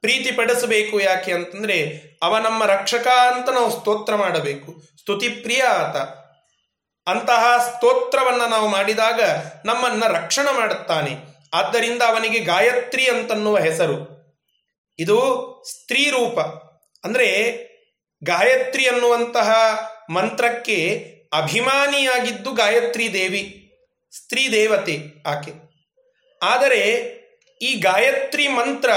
ಪ್ರೀತಿಪಡಿಸಬೇಕು 0.00 1.00
ಯಾಕೆ 1.00 1.32
ಅಂತಂದ್ರೆ 1.32 2.02
ಅವ 2.22 2.38
ನಮ್ಮ 2.38 2.64
ರಕ್ಷಕ 2.64 3.06
ಅಂತ 3.06 3.50
ನಾವು 3.50 3.70
ಸ್ತೋತ್ರ 3.70 4.14
ಮಾಡಬೇಕು. 4.14 4.82
ಸ್ತುತಿ 5.00 5.28
ಪ್ರಿಯ 5.28 5.62
ಆತ. 5.62 6.27
ಅಂತಹ 7.08 7.72
ಸ್ತೋತ್ರವನ್ನು 7.74 8.46
ನಾವು 8.46 8.68
ಮಾಡಿದಾಗ 8.68 9.20
ನಮ್ಮನ್ನು 9.64 10.12
ರಕ್ಷಣೆ 10.12 10.54
ಮಾಡುತ್ತಾನೆ. 10.54 11.16
ಆದ್ದರಿಂದ 11.54 12.02
ಅವನಿಗೆ 12.02 12.38
ಗಾಯತ್ರಿ 12.38 13.08
ಅಂತನ್ನುವ 13.08 13.58
ಹೆಸರು. 13.58 14.18
ಇದು 14.98 15.18
ಸ್ತ್ರೀ 15.70 16.10
ರೂಪ. 16.10 16.40
ಅಂದರೆ 17.04 17.58
ಗಾಯತ್ರಿ 18.24 18.88
ಅನ್ನುವಂತಹ 18.88 19.50
ಮಂತ್ರಕ್ಕೆ 20.10 21.04
ಅಭಿಮಾನಿಯಾಗಿದ್ದು 21.32 22.52
ಗಾಯತ್ರಿ 22.52 23.12
ದೇವಿ, 23.12 23.72
ಸ್ತ್ರೀ 24.16 24.52
ದೇವತೆ 24.52 25.02
ಆಕೆ. 25.26 25.52
ಆದರೆ 26.42 26.82
ಈ 27.62 27.74
ಗಾಯತ್ರಿ 27.74 28.48
ಮಂತ್ರ 28.48 28.90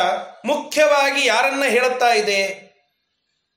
ಮುಖ್ಯವಾಗಿ 0.46 1.26
ಯಾರನ್ನ 1.26 1.64
ಹೇಳುತ್ತಾ 1.64 2.14
ಇದೆ? 2.14 2.72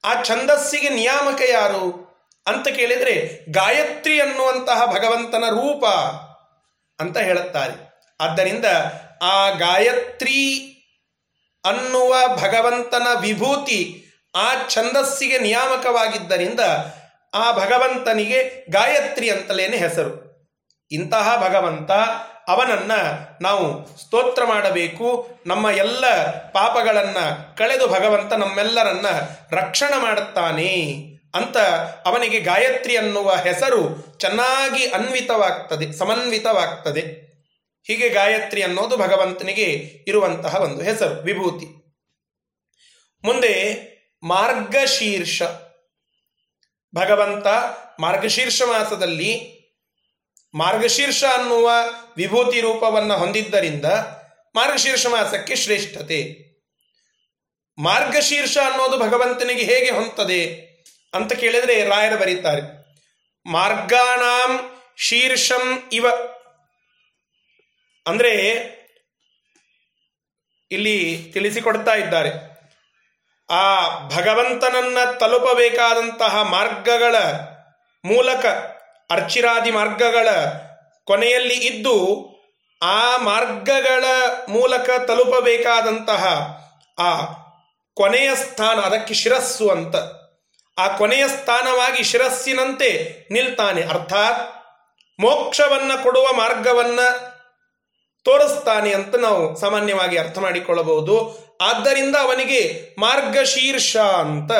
ಆ 0.04 0.22
ಛಂದಸ್ಸಿಗೆ 0.22 0.88
ನಿಯಾಮಕ 0.88 1.40
ಯಾರು? 1.48 2.03
ಅಂತ 2.46 2.68
ಕೇಳಿದರೆ 2.68 3.44
ಗಾಯತ್ರಿ 3.50 4.20
ಅನ್ನುವಂತಹ 4.20 4.86
ಭಗವಂತನ 4.86 5.44
ರೂಪ 5.48 5.86
ಅಂತ 7.00 7.18
ಹೇಳುತ್ತಾರೆ. 7.18 7.94
ಆದ್ದರಿಂದ 8.20 8.64
ಆ 9.22 9.50
ಗಾಯತ್ರಿ 9.50 10.70
ಅನ್ನುವ 11.64 12.14
ಭಗವಂತನ 12.36 13.06
ವಿಭೂತಿ 13.20 14.04
ಆ 14.34 14.68
ಛಂದಸ್ಸಿಗೆ 14.68 15.38
ನಿಯಾಮಕವಾಗಿದ್ದರಿಂದ 15.38 16.60
ಆ 17.34 17.52
ಭಗವಂತನಿಗೆ 17.52 18.70
ಗಾಯತ್ರಿ 18.70 19.30
ಅಂತಲೇನೆ 19.30 19.76
ಹೆಸರು. 19.76 20.34
ಇಂತಹ 20.90 21.48
ಭಗವಂತ 21.48 21.90
ಅವನನ್ನ 22.48 22.92
ನಾವು 23.40 23.96
ಸ್ತೋತ್ರ 23.98 24.44
ಮಾಡಬೇಕು, 24.44 25.30
ನಮ್ಮ 25.46 25.70
ಎಲ್ಲ 25.70 26.26
ಪಾಪಗಳನ್ನು 26.50 27.56
ಕಳೆದು 27.56 27.88
ಭಗವಂತ 27.88 28.32
ನಮ್ಮೆಲ್ಲರನ್ನ 28.32 29.06
ರಕ್ಷಣೆ 29.50 30.02
ಮಾಡುತ್ತಾನೆ. 30.02 31.02
ಅಂತ 31.34 31.56
ಅವನಿಗೆ 32.04 32.40
ಗಾಯತ್ರಿ 32.40 32.96
ಅನ್ನುವ 32.96 33.30
ಹೆಸರು 33.34 34.04
ಚೆನ್ನಾಗಿ 34.18 34.86
ಅನ್ವಿತವಾಗ್ತದೆ, 34.86 35.92
ಸಮನ್ವಿತವಾಗ್ತದೆ. 35.92 37.34
ಹೀಗೆ 37.86 38.08
ಗಾಯತ್ರಿ 38.08 38.62
ಅನ್ನೋದು 38.62 38.96
ಭಗವಂತನಿಗೆ 38.96 39.64
ಇರುವಂತಹ 40.08 40.54
ಒಂದು 40.54 40.82
ಹೆಸರು, 40.82 41.22
ವಿಭೂತಿ. 41.22 41.66
ಮುಂದೆ 43.24 43.84
ಮಾರ್ಗಶೀರ್ಷ. 44.22 45.42
ಭಗವಂತ 46.94 47.46
ಮಾರ್ಗಶೀರ್ಷ 48.00 48.62
ಮಾಸದಲ್ಲಿ 48.62 49.54
ಮಾರ್ಗಶೀರ್ಷ 50.54 51.24
ಅನ್ನುವ 51.24 51.70
ವಿಭೂತಿ 52.16 52.60
ರೂಪವನ್ನು 52.60 53.16
ಹೊಂದಿದ್ದರಿಂದ 53.16 53.84
ಮಾರ್ಗಶೀರ್ಷ 54.54 55.06
ಮಾಸಕ್ಕೆ 55.06 55.56
ಶ್ರೇಷ್ಠತೆ. 55.56 56.44
ಮಾರ್ಗಶೀರ್ಷ 57.78 58.58
ಅನ್ನೋದು 58.58 58.98
ಭಗವಂತನಿಗೆ 58.98 59.62
ಹೇಗೆ 59.62 59.90
ಹೊಂತದೆ? 59.90 60.73
ಅಂತ 61.14 61.32
ಕೇಳಿದರೆ 61.32 61.84
ರಾಯರು 61.88 62.18
ಬರೀತಾರೆ. 62.18 62.84
ಮಾರ್ಗಾಣಾಂ 63.46 64.70
ಶೀರ್ಷಂ 64.96 65.88
ಇವ. 65.92 66.06
ಅಂದ್ರೆ 68.06 68.30
ಇಲ್ಲಿ 70.70 71.30
ತಿಳಿಸಿಕೊಡ್ತಾ 71.32 71.94
ಇದ್ದಾರೆ. 71.94 72.54
ಆ 73.50 73.98
ಭಗವಂತನನ್ನ 74.08 74.98
ತಲುಪಬೇಕಾದಂತಹ 75.20 76.42
ಮಾರ್ಗಗಳ 76.42 77.16
ಮೂಲಕ 78.04 78.46
ಅರ್ಚಿರಾದಿ 79.10 79.70
ಮಾರ್ಗಗಳ 79.70 80.28
ಕೊನೆಯಲ್ಲಿ 81.04 81.54
ಇದ್ದು 81.54 82.28
ಆ 82.82 83.16
ಮಾರ್ಗಗಳ 83.16 84.04
ಮೂಲಕ 84.48 84.90
ತಲುಪಬೇಕಾದಂತಹ 85.08 86.24
ಆ 86.98 87.20
ಕೊನೆಯ 87.94 88.34
ಸ್ಥಾನ, 88.34 88.78
ಅದಕ್ಕೆ 88.78 89.14
ಶಿರಸ್ಸು 89.14 89.68
ಅಂತ. 89.68 90.23
ಆ 90.78 90.96
ಕೊನೆಯ 90.96 91.28
ಸ್ಥಾನವಾಗಿ 91.28 92.04
ಶಿರಸ್ಸಿನಂತೆ 92.04 93.16
ನಿಲ್ತಾನೆ. 93.30 93.82
ಅರ್ಥಾತ್ 93.82 94.54
ಮೋಕ್ಷವನ್ನ 95.20 96.02
ಕೊಡುವ 96.02 96.32
ಮಾರ್ಗವನ್ನ 96.32 97.00
ತೋರಿಸ್ತಾನೆ 98.24 98.94
ಅಂತ 98.94 99.16
ನಾವು 99.16 99.60
ಸಾಮಾನ್ಯವಾಗಿ 99.60 100.16
ಅರ್ಥ 100.16 100.38
ಮಾಡಿಕೊಳ್ಳಬಹುದು. 100.38 101.44
ಆದ್ದರಿಂದ 101.60 102.16
ಅವನಿಗೆ 102.16 102.88
ಮಾರ್ಗಶೀರ್ಷ 102.98 103.96
ಅಂತ 103.96 104.50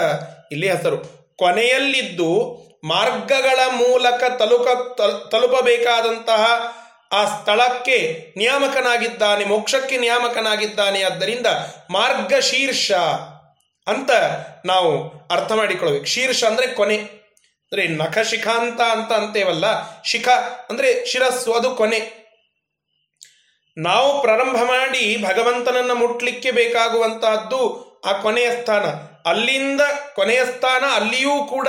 ಇಲ್ಲಿ 0.53 0.69
ಹೆಸರು. 0.69 0.97
ಕೊನೆಯಲ್ಲಿದ್ದು 1.37 2.65
ಮಾರ್ಗಗಳ 2.85 3.61
ಮೂಲಕ 3.73 4.25
ತಲುಕ 4.39 5.01
ತಲುಪಬೇಕಾದಂತಹ 5.33 6.45
ಆ 7.13 7.25
ಸ್ಥಳಕ್ಕೆ 7.25 8.33
ನಿಯಾಮಕನಾಗಿದ್ದಾನೆ, 8.37 9.45
ಮೋಕ್ಷಕ್ಕೆ 9.45 9.97
ನಿಯಾಮಕನಾಗಿದ್ದಾನೆ. 9.97 11.03
ಆದ್ದರಿಂದ 11.03 11.47
ಮಾರ್ಗಶೀರ್ಷ 11.91 12.93
ಅಂತ 13.87 14.11
ನಾವು 14.65 15.09
ಅರ್ಥ 15.31 15.53
ಮಾಡಿಕೊಳ್ಬೇಕು 15.53 16.05
ಶೀರ್ಷ 16.05 16.45
ಅಂದ್ರೆ 16.45 16.67
ಕೊನೆ. 16.67 16.97
ಅಂದ್ರೆ 17.73 17.89
ನಖ 17.89 18.19
ಶಿಖಾಂತ 18.19 18.81
ಅಂತ 18.81 19.13
ಅಂತೇವಲ್ಲ, 19.13 19.65
ಶಿಖ 20.03 20.29
ಅಂದ್ರೆ 20.71 21.07
ಶಿರಸ್ಸು, 21.07 21.53
ಅದು 21.53 21.75
ಕೊನೆ. 21.75 22.25
ನಾವು 23.77 24.21
ಪ್ರಾರಂಭ 24.23 24.57
ಮಾಡಿ 24.57 25.23
ಭಗವಂತನನ್ನ 25.23 25.93
ಮುಟ್ಲಿಕ್ಕೆ 25.93 26.51
ಬೇಕಾಗುವಂತಹದ್ದು 26.51 27.61
ಆ 28.05 28.13
ಕೊನೆಯ 28.13 28.51
ಸ್ಥಾನ. 28.51 28.85
ಅಲ್ಲಿಂದ 29.29 29.81
ಕೊನೆಯ 30.15 30.45
ಸ್ಥಾನ 30.45 30.85
ಅಲ್ಲಿಯೂ 30.95 31.45
ಕೂಡ 31.45 31.69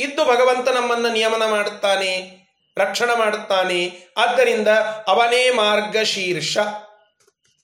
ಇದ್ದು 0.00 0.24
ಭಗವಂತ 0.24 0.68
ನಮ್ಮನ್ನ 0.68 1.06
ನಿಯಮನ 1.08 1.46
ಮಾಡುತ್ತಾನೆ, 1.50 2.38
ರಕ್ಷಣೆ 2.78 3.18
ಮಾಡುತ್ತಾನೆ. 3.18 3.92
ಆದ್ದರಿಂದ 4.16 4.68
ಅವನೇ 5.06 5.50
ಮಾರ್ಗಶೀರ್ಷ 5.50 6.58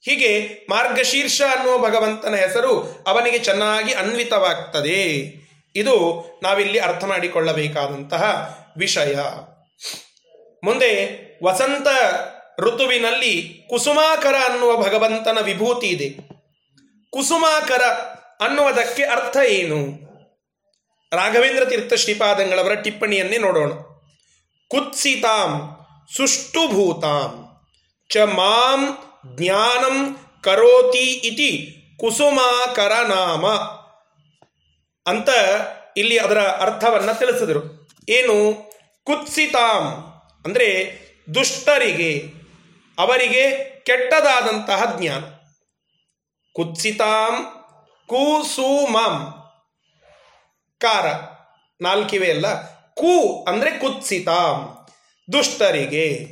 ಹೀಗೆ 0.01 0.47
ಮಾರ್ಗಶೀರ್ಷ 0.69 1.41
ಅನ್ನುವ 1.41 1.77
ಭಗವಂತನ 1.77 2.35
ಹೆಸರು 2.35 3.03
ಅವನಿಗೆ 3.07 3.39
ಚೆನ್ನಾಗಿ 3.39 3.93
ಅನ್ವಿತವಾಗ್ತದೆ. 3.93 5.01
ಇದು 5.75 6.23
ನಾವಿಲ್ಲಿ 6.43 6.79
ಅರ್ಥ 6.79 7.03
ಮಾಡಿಕೊಳ್ಳಬೇಕಾದಂತಹ 7.03 8.23
ವಿಷಯ. 8.77 9.15
ಮುಂದೆ 10.63 11.21
ವಸಂತ 11.43 11.87
ಋತುವಿನಲ್ಲಿ 12.59 13.63
ಕುಸುಮಾಕರ 13.69 14.35
ಅನ್ನುವ 14.51 14.77
ಭಗವಂತನ 14.77 15.37
ವಿಭೂತಿ 15.41 15.87
ಇದೆ. 15.87 16.09
ಕುಸುಮಾಕರ 17.09 17.81
ಅನ್ನುವುದಕ್ಕೆ 18.45 19.03
ಅರ್ಥ 19.03 19.37
ಏನು? 19.37 19.77
ರಾಘವೇಂದ್ರ 21.13 21.65
ತೀರ್ಥ 21.65 21.93
ಶ್ರೀಪಾದಂಗಳವರ 21.93 22.73
ಟಿಪ್ಪಣಿಯನ್ನೇ 22.73 23.37
ನೋಡೋಣ. 23.37 23.71
ಕುತ್ಸಿತಾಂ 24.67 25.77
ಸುಷ್ಟುಭೂತಾಂ 26.15 27.47
ಚ 28.13 28.17
ಮಾಂ 28.17 28.97
ಜ್ಞಾನಂ 29.25 30.17
ಕರೋತಿ 30.43 31.11
ಇತಿ 31.11 31.77
ಕುಸುಮಾಕರ 31.99 32.91
ನಾಮ 33.07 33.47
ಅಂತ 35.07 35.29
ಇಲ್ಲಿ 35.97 36.19
ಅದರ 36.19 36.39
ಅರ್ಥವನ್ನ 36.39 37.11
ತಿಳಿಸಿದರು. 37.11 37.89
ಏನು? 38.09 38.71
ಕುತ್ಸಿತಾಂ 39.03 39.83
ಅಂದರೆ 40.45 40.99
ದುಷ್ಟರಿಗೆ, 41.35 42.25
ಅವರಿಗೆ 42.99 43.51
ಕೆಟ್ಟದಾದಂತಹ 43.85 44.97
ಜ್ಞಾನ. 44.99 45.23
ಕುತ್ಸಿತಾಂ 46.53 47.45
ಕುಸುಮಾಂ. 48.07 49.33
ಕಾರ. 50.77 51.05
ನಾಲ್ಕಿವೆ 51.81 52.31
ಅಲ್ಲ? 52.31 52.71
ಕು 52.93 53.45
ಅಂದರೆ 53.47 53.71
ಕುತ್ಸಿತಾಂ. 53.71 54.77
ದುಷ್ಟರಿಗೆ. 55.33 56.27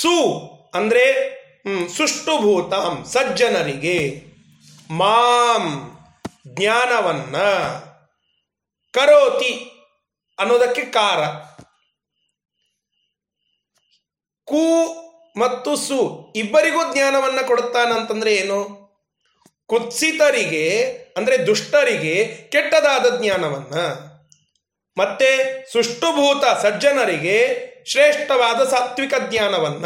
ಸು 0.00 0.32
ಅಂದ್ರೆ 0.74 1.37
ಸುಷ್ಟುಭೂತಾಂ 1.96 3.04
ಸಜ್ಜನರಿಗೆ 3.04 4.24
ಮಾಂ 4.90 5.98
ಜ್ಞಾನವನ್ನ 6.48 7.36
ಕರೋತಿ 8.92 9.70
ಅನ್ನೋದಕ್ಕೆ 10.38 10.84
ಕಾರ. 10.84 11.18
ಕು 14.44 14.94
ಮತ್ತು 15.36 15.76
ಸು 15.76 16.32
ಇಬ್ಬರಿಗೂ 16.36 16.92
ಜ್ಞಾನವನ್ನ 16.92 17.40
ಕೊಡುತ್ತಾನಂತಂದ್ರೆ 17.46 18.34
ಏನು? 18.36 18.88
ಕುತ್ಸಿತರಿಗೆ, 19.66 20.82
ಅಂದ್ರೆ 21.16 21.46
ದುಷ್ಟರಿಗೆ 21.46 22.24
ಕೆಟ್ಟದಾದ 22.52 23.20
ಜ್ಞಾನವನ್ನ. 23.20 23.74
ಮತ್ತೆ 24.96 25.62
ಸುಷ್ಟುಭೂತ 25.72 26.44
ಸಜ್ಜನರಿಗೆ 26.62 27.68
ಶ್ರೇಷ್ಠವಾದ 27.90 28.68
ಸಾತ್ವಿಕ 28.68 29.12
ಜ್ಞಾನವನ್ನ. 29.30 29.84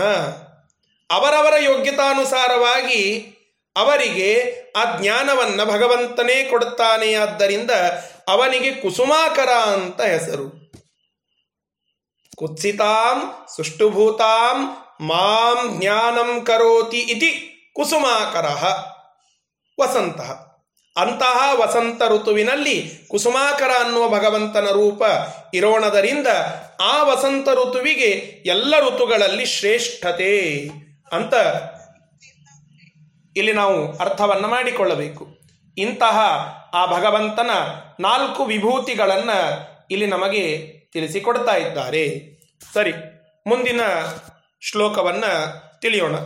ಅವರವರ 1.13 1.55
ಯೋಗ್ಯತಾನುಸಾರವಾಗಿ 1.63 3.29
ಅವರಿಗೆ 3.77 4.55
ಆ 4.77 4.97
ಜ್ಞಾನವನ್ನು 5.01 5.67
ಭಗವಂತನೇ 5.67 6.45
ಕೊಡುತ್ತಾನೆ. 6.45 7.15
ಆದ್ದರಿಂದ 7.15 7.71
ಅವನಿಗೆ 8.29 8.71
ಕುಸುಮಾಕರ 8.71 9.51
ಅಂತ 9.51 10.01
ಹೆಸರು. 10.01 10.73
ಕುತ್ಸಿತಾಂ 12.37 13.47
ಸುಷ್ಟುಭೂತಾಂ 13.57 14.65
ಮಾಂ 15.01 15.81
ಜ್ಞಾನಂ 15.81 16.41
ಕರೋತಿ 16.41 16.99
ಇತಿ 16.99 17.49
ಕುಸುಮಾಕರ. 17.75 18.47
ವಸಂತ. 19.81 20.21
ಅಂತಹ 20.99 21.51
ವಸಂತ 21.53 22.03
ಋತುವಿನಲ್ಲಿ 22.09 22.91
ಕುಸುಮಾಕರ 23.09 23.71
ಅನ್ನುವ 23.85 24.09
ಭಗವಂತನ 24.09 24.69
ರೂಪ 24.71 25.03
ಇರೋಣದರಿಂದ 25.55 26.27
ಆ 26.81 27.03
ವಸಂತ 27.03 27.49
ಋತುವಿಗೆ 27.49 28.43
ಎಲ್ಲ 28.47 28.81
ಋತುಗಳಲ್ಲಿ 28.81 29.47
ಶ್ರೇಷ್ಠತೆ. 29.47 30.69
ಅಂತ 31.13 31.35
ಇಲ್ಲಿ 33.37 33.53
ನಾವು 33.53 33.97
ಅರ್ಥವನ್ನು 33.97 34.49
ಮಾಡಿಕೊಳ್ಳಬೇಕು. 34.49 35.39
ಇಂತಹ 35.79 36.19
ಆ 36.75 36.87
ಭಗವಂತನ 36.87 37.51
ನಾಲ್ಕು 38.01 38.45
ವಿಭೂತಿಗಳನ್ನು 38.45 39.39
ಇಲ್ಲಿ 39.91 40.07
ನಮಗೆ 40.07 40.73
ತಿಳಿಸಿಕೊಡ್ತಾ 40.93 41.55
ಇದ್ದಾರೆ. 41.55 42.33
ಸರಿ, 42.73 42.93
ಮುಂದಿನ 43.47 43.81
ಶ್ಲೋಕವನ್ನು 44.61 45.63
ತಿಳಿಯೋಣ. 45.81 46.17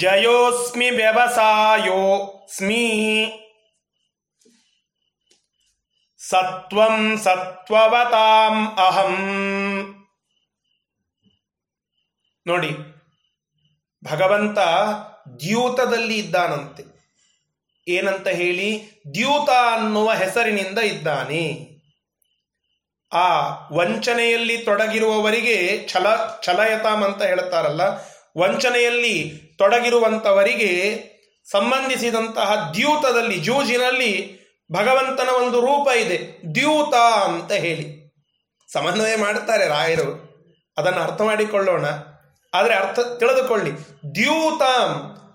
ಜಯೋಸ್ಮಿ 0.00 0.90
ವ್ಯವಸಾಯೋ 0.90 2.00
ಸ್ಮಿ 2.56 2.84
ಸತ್ವಂ 6.20 7.18
ಸತ್ವವತಾಂ 7.18 8.56
ಅಹಂ 8.86 9.16
ನೋಡಿ, 12.46 12.70
ಭಗವಂತ 14.02 14.58
ದ್ಯೂತದಲ್ಲಿ 15.40 16.16
ಇದ್ದಾನಂತೆ. 16.18 16.82
ಏನಂತ 17.88 18.28
ಹೇಳಿ, 18.28 18.68
ದ್ಯೂತ 19.14 19.50
ಅನ್ನುವ 19.50 20.12
ಹೆಸರಿನಿಂದ 20.12 20.78
ಇದ್ದಾನೆ. 20.78 21.42
ಆ 23.12 23.26
ವಂಚನೆಯಲ್ಲಿ 23.72 24.58
ತೊಡಗಿರುವವರಿಗೆ 24.58 25.56
ಛಲ, 25.88 26.06
ಛಲಯತಾಮ್ 26.42 27.04
ಅಂತ 27.04 27.22
ಹೇಳ್ತಾರಲ್ಲ, 27.22 27.82
ವಂಚನೆಯಲ್ಲಿ 28.38 29.14
ತೊಡಗಿರುವಂತವರಿಗೆ 29.60 30.70
ಸಂಬಂಧಿಸಿದಂತಹ 31.50 32.72
ದ್ಯೂತದಲ್ಲಿ, 32.74 33.36
ಜೂಜಿನಲ್ಲಿ 33.36 34.40
ಭಗವಂತನ 34.72 35.28
ಒಂದು 35.28 35.60
ರೂಪ 35.60 35.88
ಇದೆ, 35.88 36.40
ದ್ಯೂತ 36.54 36.94
ಅಂತ 36.94 37.52
ಹೇಳಿ. 37.52 38.00
ಸಮನ್ವಯ 38.72 39.16
ಮಾಡ್ತಾರೆ 39.16 39.68
ರಾಯರು. 39.68 40.30
ಅದನ್ನು 40.78 41.00
ಅರ್ಥ 41.00 41.20
ಮಾಡಿಕೊಳ್ಳೋಣ. 41.20 41.86
ಆದರೆ 42.54 42.74
ಅರ್ಥ 42.74 43.00
ತಿಳಿದುಕೊಳ್ಳಿ. 43.00 43.72
ದ್ಯೂತ 44.14 44.62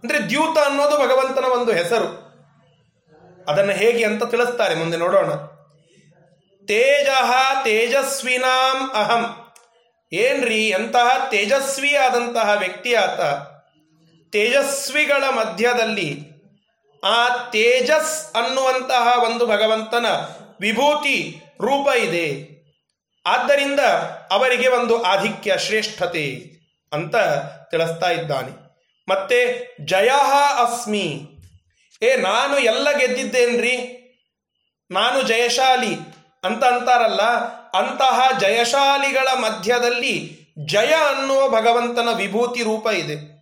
ಅಂದರೆ 0.04 0.30
ದ್ಯೂತ 0.30 0.58
ಅನ್ನೋದು 0.58 0.98
ಭಗವಂತನ 0.98 1.46
ಒಂದು 1.46 1.72
ಹೆಸರು. 1.72 2.08
ಅದನ್ನು 3.48 3.72
ಹೇಗೆ 3.72 4.06
ಅಂತ 4.06 4.24
ತಿಳಿಸ್ತಾರೆ, 4.24 4.76
ಮುಂದೆ 4.76 4.98
ನೋಡೋಣ. 4.98 5.34
ತೇಜ 6.66 7.08
ತೇಜಸ್ವಿನಾಂ 7.64 8.92
ಅಹಂ. 8.94 9.54
ಏನ್ರಿ 10.14 10.68
ಎಂತಹ 10.68 11.28
ತೇಜಸ್ವಿ 11.30 11.96
ಆದಂತಹ 11.96 12.56
ವ್ಯಕ್ತಿ 12.60 12.96
ಆತ? 12.96 13.55
ತೇಜಸ್ವಿಗಳ 14.36 15.24
ಮಧ್ಯದಲ್ಲಿ 15.30 16.20
ಆ 17.04 17.28
ತೇಜಸ್ 17.50 18.34
ಅನ್ನುವಂತಹ 18.34 19.24
ಒಂದು 19.24 19.46
ಭಗವಂತನ 19.48 20.06
ವಿಭೂತಿ 20.62 21.42
ರೂಪ 21.62 21.96
ಇದೆ. 21.96 22.50
ಆದ್ದರಿಂದ 23.26 23.80
ಅವರಿಗೆ 24.32 24.68
ಒಂದು 24.68 25.04
ಆಧಿಕ್ಯ 25.04 25.58
ಶ್ರೇಷ್ಠತೆ 25.58 26.52
ಅಂತ 26.94 27.16
ತಿಳಿಸ್ತಾ 27.72 28.10
ಇದ್ದಾನೆ. 28.10 28.52
ಮತ್ತೆ 29.10 29.68
ಜಯ 29.86 30.10
ಅಸ್ಮಿ. 30.58 31.28
ಏ, 32.02 32.16
ನಾನು 32.16 32.58
ಎಲ್ಲ 32.58 32.92
ಗೆದ್ದಿದ್ದೇನ್ರಿ? 32.92 33.78
ನಾನು 34.92 35.22
ಜಯಶಾಲಿ 35.22 35.96
ಅಂತ 36.44 36.64
ಅಂತಾರಲ್ಲ, 36.64 37.22
ಅಂತಹ 37.70 38.40
ಜಯಶಾಲಿಗಳ 38.40 39.28
ಮಧ್ಯದಲ್ಲಿ 39.38 40.40
ಜಯ 40.66 40.94
ಅನ್ನುವ 40.94 41.50
ಭಗವಂತನ 41.50 42.10
ವಿಭೂತಿ 42.16 42.64
ರೂಪ 42.64 42.88
ಇದೆ. 42.88 43.35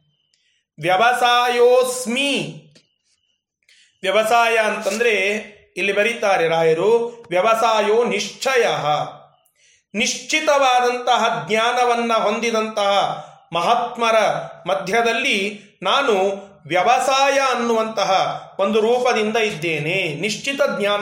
ವ್ಯವಸಾಯೋಸ್ಮಿ. 0.82 2.64
ವ್ಯವಸಾಯ 4.02 4.58
ಅಂತಂದ್ರೆ 4.58 5.20
ಇಲ್ಲಿ 5.78 5.96
ಬರೀತಾರೆ 5.96 6.48
ರಾಯರು, 6.48 7.24
ವ್ಯವಸಾಯೋ 7.30 8.04
ನಿಶ್ಚಯ. 8.04 8.68
ನಿಶ್ಚಿತವಾದಂತಹ 9.96 11.46
ಜ್ಞಾನವನ್ನ 11.50 12.14
ಹೊಂದಿದಂತಹ 12.14 13.24
ಮಹಾತ್ಮರ 13.54 14.16
ಮಧ್ಯದಲ್ಲಿ 14.68 15.62
ನಾನು 15.84 16.14
ವ್ಯವಸಾಯ 16.68 17.40
ಅನ್ನುವಂತಹ 17.40 18.42
ಒಂದು 18.60 18.80
ರೂಪದಿಂದ 18.80 19.38
ಇದ್ದೇನೆ. 19.38 20.14
ನಿಶ್ಚಿತ 20.22 20.62
ಜ್ಞಾನ. 20.80 21.02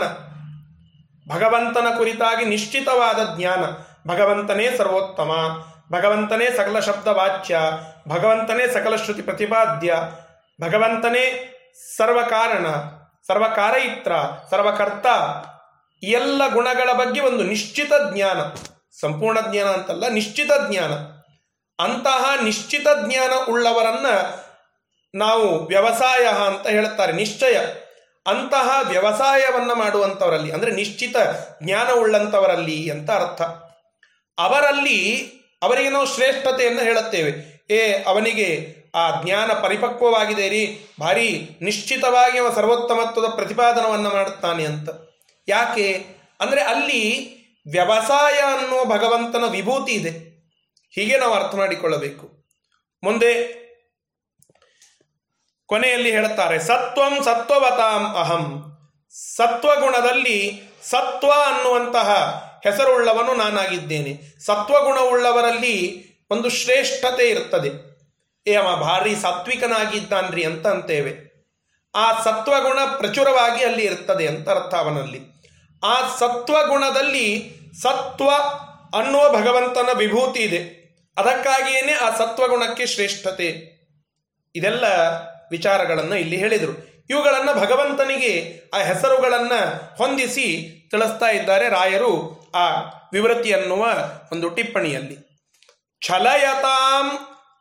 ಭಗವಂತನ 1.33 1.97
ಕುರಿತಾಗಿ 1.97 2.45
ನಿಶ್ಚಿತವಾದ 2.45 3.37
ಜ್ಞಾನ. 3.37 3.65
ಭಗವಂತನೇ 4.09 4.77
ಸರ್ವೋತ್ತಮ. 4.77 5.61
ಭಗವಂತನೇ 5.91 6.45
ಸಕಲ 6.57 6.79
ಶಬ್ದ 6.79 7.07
ವಾಚ್ಯ. 7.07 7.59
ಭಗವಂತನೇ 8.07 8.67
ಸಕಲ 8.67 8.95
ಶ್ರುತಿ 8.95 9.21
ಪ್ರತಿಪಾದ್ಯ. 9.21 9.95
ಭಗವಂತನೇ 10.61 11.47
ಸರ್ವಕಾರಣ, 11.97 12.67
ಸರ್ವಕಾರಯಿತ್ರ, 13.27 14.11
ಸರ್ವಕರ್ತ. 14.51 15.05
ಎಲ್ಲ 16.03 16.41
ಗುಣಗಳ 16.53 16.93
ಬಗ್ಗೆ 16.93 17.21
ಒಂದು 17.21 17.43
ನಿಶ್ಚಿತ 17.43 17.91
ಜ್ಞಾನ. 18.13 18.41
ಸಂಪೂರ್ಣ 19.01 19.39
ಜ್ಞಾನ 19.51 19.67
ಅಂತಲ್ಲ, 19.67 20.07
ನಿಶ್ಚಿತ 20.07 20.51
ಜ್ಞಾನ. 20.69 20.91
ಅಂತಹ 21.83 22.43
ನಿಶ್ಚಿತ 22.43 22.87
ಜ್ಞಾನ 23.05 23.51
ಉಳ್ಳವರನ್ನ 23.51 24.05
ನಾವು 25.15 25.65
ವ್ಯವಸಾಯ 25.65 26.25
ಅಂತ 26.25 26.67
ಹೇಳುತ್ತಾರೆ, 26.67 27.13
ನಿಶ್ಚಯ. 27.13 27.57
ಅಂತಹ 28.27 28.79
ವ್ಯವಸಾಯವನ್ನು 28.87 29.75
ಮಾಡುವಂಥವರಲ್ಲಿ, 29.75 30.51
ಅಂದರೆ 30.51 30.71
ನಿಶ್ಚಿತ 30.71 31.15
ಜ್ಞಾನ 31.63 31.91
ಉಳ್ಳಂಥವರಲ್ಲಿ 31.91 32.89
ಅಂತ 32.89 33.11
ಅರ್ಥ. 33.11 33.41
ಅವರಲ್ಲಿ 34.39 35.31
ಅವರಿಗೆ 35.61 35.89
ನಾವು 35.89 36.05
ಶ್ರೇಷ್ಠತೆಯನ್ನು 36.05 36.81
ಹೇಳುತ್ತೇವೆ. 36.81 37.50
ಏ, 37.71 38.03
ಅವನಿಗೆ 38.03 38.75
ಆ 38.95 39.21
ಜ್ಞಾನ 39.21 39.51
ಪರಿಪಕ್ವವಾಗಿದೆ 39.51 40.49
ರೀ 40.49 40.85
ಭಾರಿ 40.99 41.57
ನಿಶ್ಚಿತವಾಗಿ 41.61 42.39
ಅವ 42.39 42.53
ಸರ್ವೋತ್ತಮತ್ವದ 42.55 43.35
ಪ್ರತಿಪಾದನವನ್ನು 43.35 44.09
ಮಾಡುತ್ತಾನೆ 44.09 44.65
ಅಂತ. 44.65 44.89
ಯಾಕೆ? 45.47 46.05
ಅಂದರೆ 46.39 46.61
ಅಲ್ಲಿ 46.61 47.31
ವ್ಯವಸಾಯ 47.71 48.33
ಅನ್ನೋ 48.33 48.85
ಭಗವಂತನ 48.85 49.43
ವಿಭೂತಿ 49.49 49.91
ಇದೆ. 49.91 50.31
ಹೀಗೆ 50.95 51.17
ನಾವು 51.17 51.33
ಅರ್ಥ 51.33 51.55
ಮಾಡಿಕೊಳ್ಳಬೇಕು. 51.55 52.45
ಮುಂದೆ 53.03 53.61
ಕೊನೆಯಲ್ಲಿ 55.65 56.11
ಹೇಳುತ್ತಾರೆ, 56.11 56.59
ಸತ್ವಂ 56.59 57.23
ಸತ್ವವತಾಂ 57.23 58.15
ಅಹಂ. 58.15 58.77
ಸತ್ವಗುಣದಲ್ಲಿ 59.35 60.61
ಸತ್ವ 60.83 61.31
ಅನ್ನುವಂತಹ 61.45 62.09
ಹೆಸರುಳ್ಳವನು 62.63 63.33
ನಾನಾಗಿದ್ದೇನೆ. 63.33 64.39
ಸತ್ವಗುಣವುಳ್ಳವರಲ್ಲಿ 64.45 66.10
ಒಂದು 66.31 66.49
ಶ್ರೇಷ್ಠತೆ 66.49 67.29
ಇರುತ್ತದೆ 67.29 67.91
ಏ, 68.47 68.55
ಅವ 68.55 68.75
ಭಾರಿ 68.75 69.15
ಸಾತ್ವಿಕನಾಗಿದ್ದಾನ್ರಿ 69.15 70.43
ಅಂತ 70.43 70.67
ಅಂತೇವೆ 70.67 71.31
ಆ 71.95 72.21
ಸತ್ವಗುಣ 72.21 72.79
ಪ್ರಚುರವಾಗಿ 72.97 73.63
ಅಲ್ಲಿ 73.63 73.85
ಇರ್ತದೆ 73.85 74.27
ಅಂತ 74.27 74.49
ಅರ್ಥ 74.49 74.75
ಅವನಲ್ಲಿ. 74.75 75.19
ಆ 75.83 76.17
ಸತ್ವಗುಣದಲ್ಲಿ 76.17 77.55
ಸತ್ವ 77.81 78.29
ಅನ್ನುವ 78.97 79.29
ಭಗವಂತನ 79.29 79.89
ವಿಭೂತಿ 79.97 80.39
ಇದೆ. 80.39 80.81
ಅದಕ್ಕಾಗಿಯೇನೆ 81.17 81.93
ಆ 81.93 82.09
ಸತ್ವಗುಣಕ್ಕೆ 82.17 82.85
ಶ್ರೇಷ್ಠತೆ. 82.85 83.47
ಇದೆಲ್ಲ 84.55 84.85
ವಿಚಾರಗಳನ್ನು 85.51 86.15
ಇಲ್ಲಿ 86.15 86.37
ಹೇಳಿದರು. 86.37 87.05
ಇವುಗಳನ್ನು 87.09 87.53
ಭಗವಂತನಿಗೆ 87.53 88.61
ಆ 88.73 88.77
ಹೆಸರುಗಳನ್ನು 88.77 89.87
ಹೊಂದಿಸಿ 89.97 90.47
ತಿಳಿಸ್ತಾ 90.91 91.27
ಇದ್ದಾರೆ 91.29 91.69
ರಾಯರು 91.69 92.41
ಆ 92.55 92.67
ವಿವೃತಿ 93.13 93.53
ಅನ್ನುವ 93.53 93.87
ಒಂದು 94.31 94.49
ಟಿಪ್ಪಣಿಯಲ್ಲಿ. 94.49 95.30
ಛಲಯತಾಂ 96.01 97.17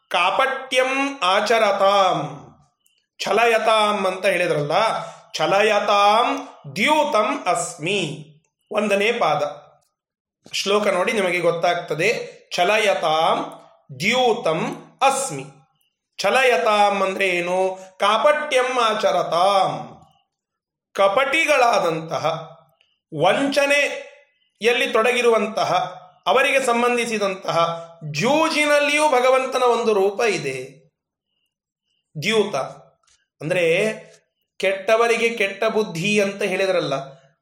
ಕಾಪಟ್ಯಂ 0.09 1.21
ಆಚರತಾಂ. 1.23 2.47
ಛಲಯತಾಂ 3.25 4.07
ಅಂತ 4.07 4.27
ಹೇಳಿದ್ರಲ್ಲ, 4.27 4.73
ಛಲಯತಾಂ 5.33 6.49
ದ್ಯೂತಂ 6.77 7.45
ಅಸ್ಮಿ. 7.47 8.27
ಒಂದನೇ 8.71 9.13
ಪಾದ. 9.13 9.43
ಶ್ಲೋಕ 10.53 10.87
ನೋಡಿ 10.87 11.13
ನಿಮಗೆ 11.13 11.41
ಗೊತ್ತಾಗ್ತದೆ. 11.41 12.09
ಛಲಯತಾಂ 12.57 13.53
ದ್ಯೂತಂ 14.01 14.61
ಅಸ್ಮಿ. 15.03 15.45
ಛಲಯತಾಂ 16.19 17.03
ಅಂದ್ರೆ 17.03 17.29
ಏನು? 17.29 17.79
ಕಾಪಟ್ಯಂ 18.01 18.79
ಆಚರತಾಂ. 18.79 20.01
ಕಪಟಿಗಳಾದಂತಹ, 20.95 22.25
ವಂಚನೆಯಲ್ಲಿ 23.25 24.87
ತೊಡಗಿರುವಂತಹ 24.93 26.00
ಅವರಿಗೆ 26.27 26.67
ಸಂಬಂಧಿಸಿದಂತಹ 26.67 27.89
ಜೂಜಿನಲ್ಲಿಯೂ 28.13 29.09
ಭಗವಂತನ 29.09 29.63
ಒಂದು 29.63 29.93
ರೂಪ 29.93 30.21
ಇದೆ. 30.21 30.81
ದ್ಯೂತ. 32.23 32.55
ಅಂದ್ರೆ 33.41 33.65
ಕೆಟ್ಟವರಿಗೆ 34.59 35.29
ಕೆಟ್ಟ 35.29 35.65
ಬುದ್ಧಿ 35.65 36.21
ಅಂತ 36.21 36.43
ಹೇಳಿದ್ರಲ್ಲ, 36.43 36.95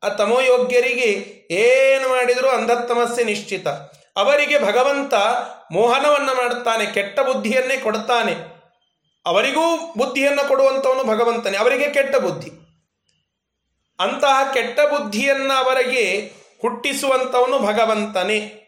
ಆ 0.02 0.08
ತಮೋಯೋಗ್ಯರಿಗೆ 0.08 1.10
ಏನು 1.50 2.08
ಮಾಡಿದರೂ 2.08 2.48
ಅಂಧತಮಸ್ಯೆ 2.48 3.24
ನಿಶ್ಚಿತ. 3.24 3.66
ಅವರಿಗೆ 4.16 4.58
ಭಗವಂತ 4.58 5.14
ಮೋಹನವನ್ನ 5.72 6.26
ಮಾಡುತ್ತಾನೆ, 6.26 6.86
ಕೆಟ್ಟ 6.86 7.20
ಬುದ್ಧಿಯನ್ನೇ 7.20 7.76
ಕೊಡುತ್ತಾನೆ 7.76 8.34
ಅವರಿಗೂ 9.26 9.94
ಬುದ್ಧಿಯನ್ನು 9.98 10.48
ಕೊಡುವಂಥವನು 10.48 11.04
ಭಗವಂತನೇ, 11.04 11.56
ಅವರಿಗೆ 11.56 11.90
ಕೆಟ್ಟ 11.90 12.16
ಬುದ್ಧಿ. 12.16 12.50
ಅಂತಹ 13.98 14.52
ಕೆಟ್ಟ 14.54 14.80
ಬುದ್ಧಿಯನ್ನ 14.80 15.52
ಅವರಿಗೆ 15.52 16.32
ಹುಟ್ಟಿಸುವಂಥವನು 16.62 17.58
ಭಗವಂತನೇ. 17.58 18.67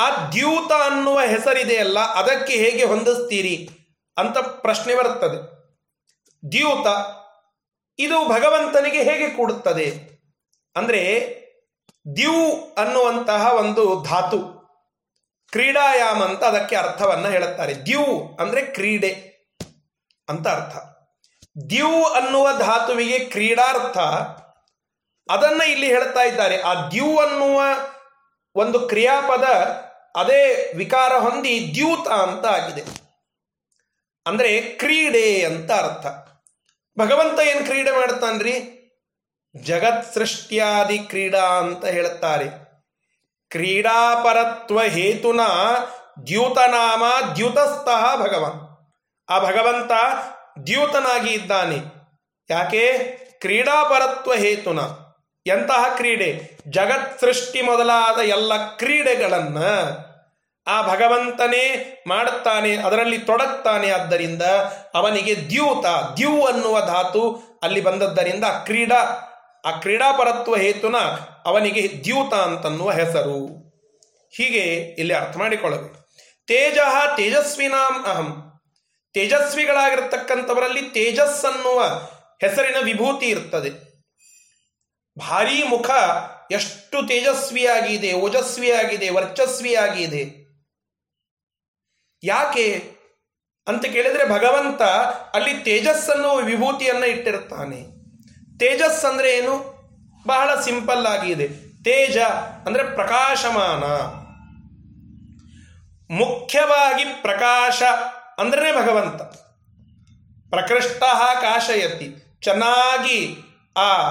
ಆ 0.00 0.06
ದ್ಯೂತ 0.34 0.72
ಅನ್ನುವ 0.88 1.18
ಹೆಸರಿದೆಯಲ್ಲ, 1.32 1.98
ಅದಕ್ಕೆ 2.20 2.54
ಹೇಗೆ 2.62 2.84
ಹೊಂದಿಸ್ತೀರಿ 2.84 3.56
ಅಂತ 4.16 4.38
ಪ್ರಶ್ನೆ 4.64 4.92
ಬರುತ್ತದೆ. 4.94 5.38
ದ್ಯೂತ 6.42 6.86
ಇದು 7.98 8.18
ಭಗವಂತನಿಗೆ 8.28 9.00
ಹೇಗೆ 9.08 9.28
ಕೂಡುತ್ತದೆ? 9.36 9.88
ಅಂದರೆ 10.76 11.02
ದ್ಯೂ 12.16 12.36
ಅನ್ನುವಂತಹ 12.78 13.42
ಒಂದು 13.54 13.84
ಧಾತು, 14.02 14.40
ಕ್ರೀಡಾಯಾಮ 15.52 16.18
ಅಂತ 16.24 16.42
ಅದಕ್ಕೆ 16.44 16.76
ಅರ್ಥವನ್ನು 16.76 17.28
ಹೇಳುತ್ತಾರೆ. 17.28 17.72
ದ್ಯೂ 17.88 18.04
ಅಂದರೆ 18.40 18.60
ಕ್ರೀಡೆ 18.76 19.12
ಅಂತ 20.28 20.46
ಅರ್ಥ. 20.48 20.74
ದ್ಯೂ 21.70 21.92
ಅನ್ನುವ 22.18 22.46
ಧಾತುವಿಗೆ 22.58 23.18
ಕ್ರೀಡಾರ್ಥ, 23.32 23.98
ಅದನ್ನ 25.28 25.62
ಇಲ್ಲಿ 25.72 25.88
ಹೇಳ್ತಾ 25.88 26.22
ಇದ್ದಾರೆ. 26.22 26.56
ಆ 26.62 26.72
ದ್ಯೂ 26.90 27.08
ಅನ್ನುವ 27.18 27.58
ಒಂದು 28.56 28.78
ಕ್ರಿಯಾಪದ 28.90 29.46
ಅದೇ 30.16 30.72
ವಿಕಾರ 30.76 31.18
ಹೊಂದಿ 31.18 31.74
ದ್ಯೂತ 31.74 32.08
ಅಂತ 32.08 32.46
ಆಗಿದೆ. 32.46 32.82
ಅಂದರೆ 34.26 34.60
ಕ್ರೀಡೆ 34.60 35.44
ಅಂತ 35.44 35.70
ಅರ್ಥ. 35.70 36.06
ಭಗವಂತ 36.98 37.40
ಏನು 37.40 37.66
ಕ್ರೀಡೆ 37.66 37.90
ಮಾಡ್ತಾನ್ರಿ? 37.90 38.76
ಜಗತ್ 39.62 40.14
ಸೃಷ್ಟಿಯಾದಿ 40.14 40.98
ಕ್ರೀಡಾ 40.98 41.42
ಅಂತ 41.42 41.84
ಹೇಳುತ್ತಾರೆ. 41.84 42.70
ಕ್ರೀಡಾಪರತ್ವ 43.50 44.82
ಹೇತುನ 44.82 45.40
ದ್ಯೂತನಾಮ 46.26 47.04
ದ್ಯೂತಸ್ಥಃ 47.34 48.16
ಭಗವಾನ್. 48.16 48.70
ಆ 49.28 49.38
ಭಗವಂತ 49.38 49.90
ದ್ಯೂತನಾಗಿ 50.66 51.30
ಇದ್ದಾನೆ. 51.30 51.76
ಯಾಕೆ? 52.50 52.92
ಕ್ರೀಡಾಪರತ್ವ 53.40 54.34
ಹೇತುನ. 54.34 54.80
ಎಂತಹ 55.50 55.96
ಕ್ರೀಡೆ? 55.96 56.58
ಜಗತ್ 56.68 57.20
ಸೃಷ್ಟಿ 57.20 57.62
ಮೊದಲಾದ 57.62 58.20
ಎಲ್ಲ 58.20 58.76
ಕ್ರೀಡೆಗಳನ್ನ 58.76 59.58
ಆ 60.66 60.82
ಭಗವಂತನೇ 60.82 61.94
ಮಾಡುತ್ತಾನೆ, 62.06 62.76
ಅದರಲ್ಲಿ 62.76 63.18
ತೊಡಗ್ತಾನೆ. 63.18 63.90
ಆದ್ದರಿಂದ 63.90 64.42
ಅವನಿಗೆ 64.94 65.50
ದ್ಯೂತ, 65.50 65.86
ದ್ಯೂ 66.16 66.46
ಅನ್ನುವ 66.46 66.80
ಧಾತು 66.80 67.42
ಅಲ್ಲಿ 67.62 67.80
ಬಂದದ್ದರಿಂದ 67.80 68.44
ಕ್ರೀಡಾ, 68.44 69.26
ಆ 69.64 69.70
ಕ್ರೀಡಾಪರತ್ವ 69.70 70.56
ಹೇತುನ 70.56 70.96
ಅವನಿಗೆ 71.44 72.04
ದ್ಯೂತ 72.04 72.34
ಅಂತನ್ನುವ 72.34 72.92
ಹೆಸರು. 72.92 73.46
ಹೀಗೆ 74.36 74.74
ಇಲ್ಲಿ 74.98 75.14
ಅರ್ಥ 75.14 75.36
ಮಾಡಿಕೊಳ್ಳಬೇಕು. 75.36 76.10
ತೇಜ 76.46 76.78
ತೇಜಸ್ವಿನಾಂ 77.16 78.04
ಅಹಂ. 78.06 78.52
ತೇಜಸ್ವಿಗಳಾಗಿರ್ತಕ್ಕಂಥವರಲ್ಲಿ 79.14 80.82
ತೇಜಸ್ 80.82 81.44
ಅನ್ನುವ 81.44 81.82
ಹೆಸರಿನ 82.40 82.76
ವಿಭೂತಿ 82.84 83.26
ಇರ್ತದೆ. 83.26 83.89
ಭಾರೀ 85.28 85.62
ಮುಖ 85.62 85.90
ಎಷ್ಟು 86.50 87.08
ತೇಜಸ್ವಿಯಾಗಿದೆ, 87.08 88.12
ಓಜಸ್ವಿಯಾಗಿದೆ, 88.12 89.10
ವರ್ಚಸ್ವಿಯಾಗಿದೆ. 89.10 90.40
ಯಾಕೆ 92.24 92.96
ಅಂತ 93.68 93.84
ಕೇಳಿದ್ರೆ 93.84 94.28
ಭಗವಂತ 94.28 94.82
ಅಲ್ಲಿ 95.36 95.64
ತೇಜಸ್ಸನ್ನು, 95.64 96.36
ವಿಭೂತಿಯನ್ನ 96.36 97.04
ಇಟ್ಟಿರ್ತಾನೆ 97.04 98.00
ತೇಜಸ್ 98.58 99.04
ಅಂದ್ರೆ 99.04 99.36
ಏನು? 99.36 99.80
ಬಹಳ 100.26 100.60
ಸಿಂಪಲ್ 100.60 101.06
ಆಗಿದೆ. 101.06 101.48
ತೇಜ 101.84 102.18
ಅಂದ್ರೆ 102.66 102.84
ಪ್ರಕಾಶಮಾನ. 102.84 103.84
ಮುಖ್ಯವಾಗಿ 106.14 107.04
ಪ್ರಕಾಶ 107.04 107.82
ಅಂದ್ರೆ 108.38 108.72
ಭಗವಂತ. 108.72 109.22
ಪ್ರಕೃಷ್ಟ 110.50 111.02
ಕಾಶಯತಿ. 111.40 112.38
ಚೆನ್ನಾಗಿ 112.42 113.36
ಆ 113.76 114.10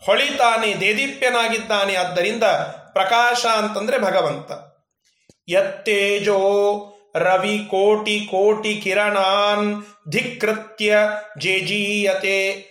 ಹೊಳಿತಾನೆ, 0.00 0.80
ದೇದೀಪ್ಯನಾಗಿದ್ದಾನೆ. 0.80 1.94
ಆದ್ದರಿಂದ 1.94 2.42
ಪ್ರಕಾಶ 2.92 3.46
ಅಂತಂದ್ರೆ 3.46 3.98
ಭಗವಂತ. 3.98 4.50
ಯತ್ತೇಜೋ 5.48 6.38
ರವಿ 7.14 7.58
ಕೋಟಿ 7.70 8.20
ಕೋಟಿ 8.20 8.80
ಕಿರಣಾನ್ 8.80 9.84
ಧಿಕೃತ್ಯ 10.10 10.98
ಜೇಜೀಯತೆ. 11.38 12.68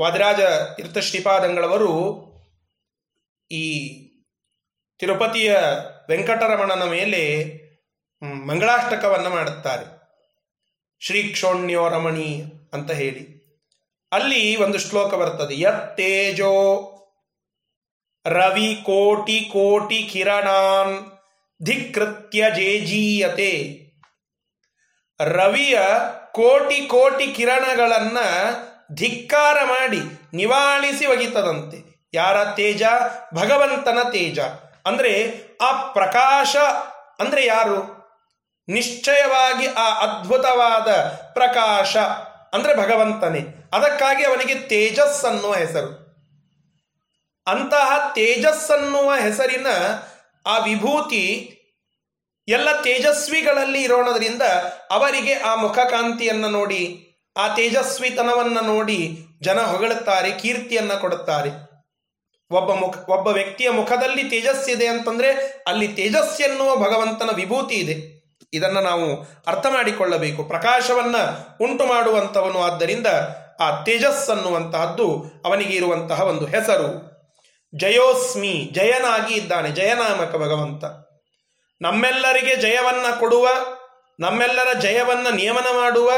ವಾದರಾಜ 0.00 0.40
ತೀರ್ಥ 0.76 0.98
ಶ್ರೀಪಾದಂಗಳವರು 0.98 2.26
ಈ 3.50 3.92
ತಿರುಪತಿಯ 4.98 5.56
ವೆಂಕಟರಮಣನ 6.08 6.82
ಮೇಲೆ 6.82 7.52
ಮಂಗಳಾಷ್ಟಕವನ್ನು 8.22 9.30
ಮಾಡುತ್ತಾರೆ. 9.30 9.96
ಶ್ರೀ 11.00 11.22
ಕ್ಷೋಣ್ಯೋ 11.22 11.88
ರಮಣಿ 11.88 12.44
ಅಂತ 12.72 12.90
ಹೇಳಿ. 12.90 13.35
ಅಲ್ಲಿ 14.12 14.56
ಒಂದು 14.56 14.78
ಶ್ಲೋಕ 14.78 15.14
ಬರ್ತದೆ. 15.14 15.60
ಯತ್ತೇಜೋ 15.60 16.92
ರವಿ 18.26 18.82
ಕೋಟಿ 18.86 19.40
ಕೋಟಿ 19.40 20.10
ಕಿರಣಾನ್ 20.12 21.12
ಧಿಕೃತ್ಯ 21.64 22.44
ಜೇಜೀಯತೆ. 22.50 23.86
ರವಿಯ 25.20 25.78
ಕೋಟಿ 26.32 26.86
ಕೋಟಿ 26.86 27.26
ಕಿರಣಗಳನ್ನ 27.26 28.18
ಧಿಕ್ಕಾರ 28.94 29.56
ಮಾಡಿ 29.64 30.00
ನಿವಾಳಿಸಿ 30.34 31.06
ಒಗಿತದಂತೆ. 31.06 31.96
ಯಾರ 32.14 32.44
ತೇಜ? 32.44 32.82
ಭಗವಂತನ 33.34 33.98
ತೇಜ. 34.12 34.38
ಅಂದ್ರೆ 34.86 35.32
ಆ 35.62 35.92
ಪ್ರಕಾಶ, 35.92 36.56
ಅಂದ್ರೆ 37.18 37.46
ಯಾರು? 37.46 37.96
ನಿಶ್ಚಯವಾಗಿ 38.68 39.66
ಆ 39.66 39.98
ಅದ್ಭುತವಾದ 39.98 40.90
ಪ್ರಕಾಶ. 41.32 41.96
ಅಂದ್ರೆ 42.56 42.76
ಭಗವಂತನೇ. 42.76 43.70
ಅದಕ್ಕಾಗಿ 43.72 44.24
ಅವನಿಗೆ 44.24 44.54
ತೇಜಸ್ 44.54 45.24
ಅನ್ನುವ 45.24 45.54
ಹೆಸರು. 45.54 46.06
ಅಂತಹ 47.46 48.12
ತೇಜಸ್ 48.14 48.70
ಅನ್ನುವ 48.70 49.14
ಹೆಸರಿನ 49.14 49.66
ಆ 50.46 50.58
ವಿಭೂತಿ 50.58 51.52
ಎಲ್ಲ 52.48 52.82
ತೇಜಸ್ವಿಗಳಲ್ಲಿ 52.82 53.82
ಇರೋಣದ್ರಿಂದ 53.82 54.42
ಅವರಿಗೆ 54.90 55.34
ಆ 55.34 55.54
ಮುಖಕಾಂತಿಯನ್ನು 55.54 56.48
ನೋಡಿ, 56.48 57.08
ಆ 57.36 57.54
ತೇಜಸ್ವಿತನವನ್ನು 57.54 58.60
ನೋಡಿ 58.60 59.26
ಜನ 59.42 59.60
ಹೊಗಳುತ್ತಾರೆ, 59.60 60.30
ಕೀರ್ತಿಯನ್ನ 60.30 60.92
ಕೊಡುತ್ತಾರೆ. 60.92 61.66
ಒಬ್ಬ 62.50 62.72
ಮುಖ, 62.72 63.08
ಒಬ್ಬ 63.08 63.28
ವ್ಯಕ್ತಿಯ 63.28 63.70
ಮುಖದಲ್ಲಿ 63.70 64.24
ತೇಜಸ್ಸಿದೆ 64.24 64.86
ಅಂತಂದ್ರೆ 64.86 65.32
ಅಲ್ಲಿ 65.66 65.88
ತೇಜಸ್ 65.88 66.40
ಎನ್ನುವ 66.40 66.76
ಭಗವಂತನ 66.76 67.30
ವಿಭೂತಿ 67.34 67.74
ಇದೆ. 67.74 68.15
ಇದನ್ನು 68.52 68.80
ನಾವು 68.80 69.22
ಅರ್ಥ 69.46 69.66
ಮಾಡಿಕೊಳ್ಳಬೇಕು. 69.70 70.44
ಪ್ರಕಾಶವನ್ನ 70.44 71.16
ಉಂಟು 71.60 71.86
ಮಾಡುವಂಥವನು 71.86 72.62
ಆದ್ದರಿಂದ 72.62 73.06
ಆ 73.60 73.82
ತೇಜಸ್ 73.82 74.30
ಅನ್ನುವಂತಹದ್ದು 74.30 75.24
ಅವನಿಗೆ 75.44 75.76
ಇರುವಂತಹ 75.76 76.22
ಒಂದು 76.22 76.46
ಹೆಸರು. 76.46 77.16
ಜಯೋಸ್ಮಿ, 77.74 78.70
ಜಯನಾಗಿ 78.72 79.34
ಇದ್ದಾನೆ, 79.34 79.70
ಜಯನಾಮಕ 79.70 80.36
ಭಗವಂತ. 80.36 80.84
ನಮ್ಮೆಲ್ಲರಿಗೆ 81.80 82.56
ಜಯವನ್ನ 82.56 83.20
ಕೊಡುವ, 83.20 83.48
ನಮ್ಮೆಲ್ಲರ 84.20 84.78
ಜಯವನ್ನ 84.78 85.26
ನಿಯಮನ 85.34 85.66
ಮಾಡುವ 85.72 86.10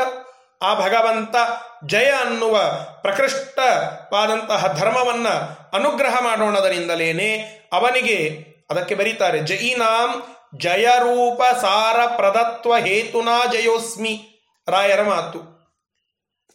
ಆ 0.62 0.74
ಭಗವಂತ 0.74 1.37
ಜಯ 1.87 2.11
ಅನ್ನುವ 2.11 2.61
ಪ್ರಕೃಷ್ಟವಾದಂತಹ 3.02 4.76
ಧರ್ಮವನ್ನ 4.78 5.28
ಅನುಗ್ರಹ 5.72 6.20
ಮಾಡೋಣದರಿಂದಲೇನೆ 6.20 7.38
ಅವನಿಗೆ 7.72 8.46
ಅದಕ್ಕೆ 8.70 8.94
ಬರೀತಾರೆ, 8.94 9.38
ಜಯಿನಾಂ 9.38 10.22
ಜಯರೂಪ 10.56 11.42
ಸಾರ 11.42 12.06
ಪ್ರದತ್ವ 12.16 12.76
ಹೇತುನಾ 12.76 13.46
ಜಯೋಸ್ಮಿ. 13.52 14.44
ರಾಯರ 14.68 15.02
ಮಾತು. 15.02 15.58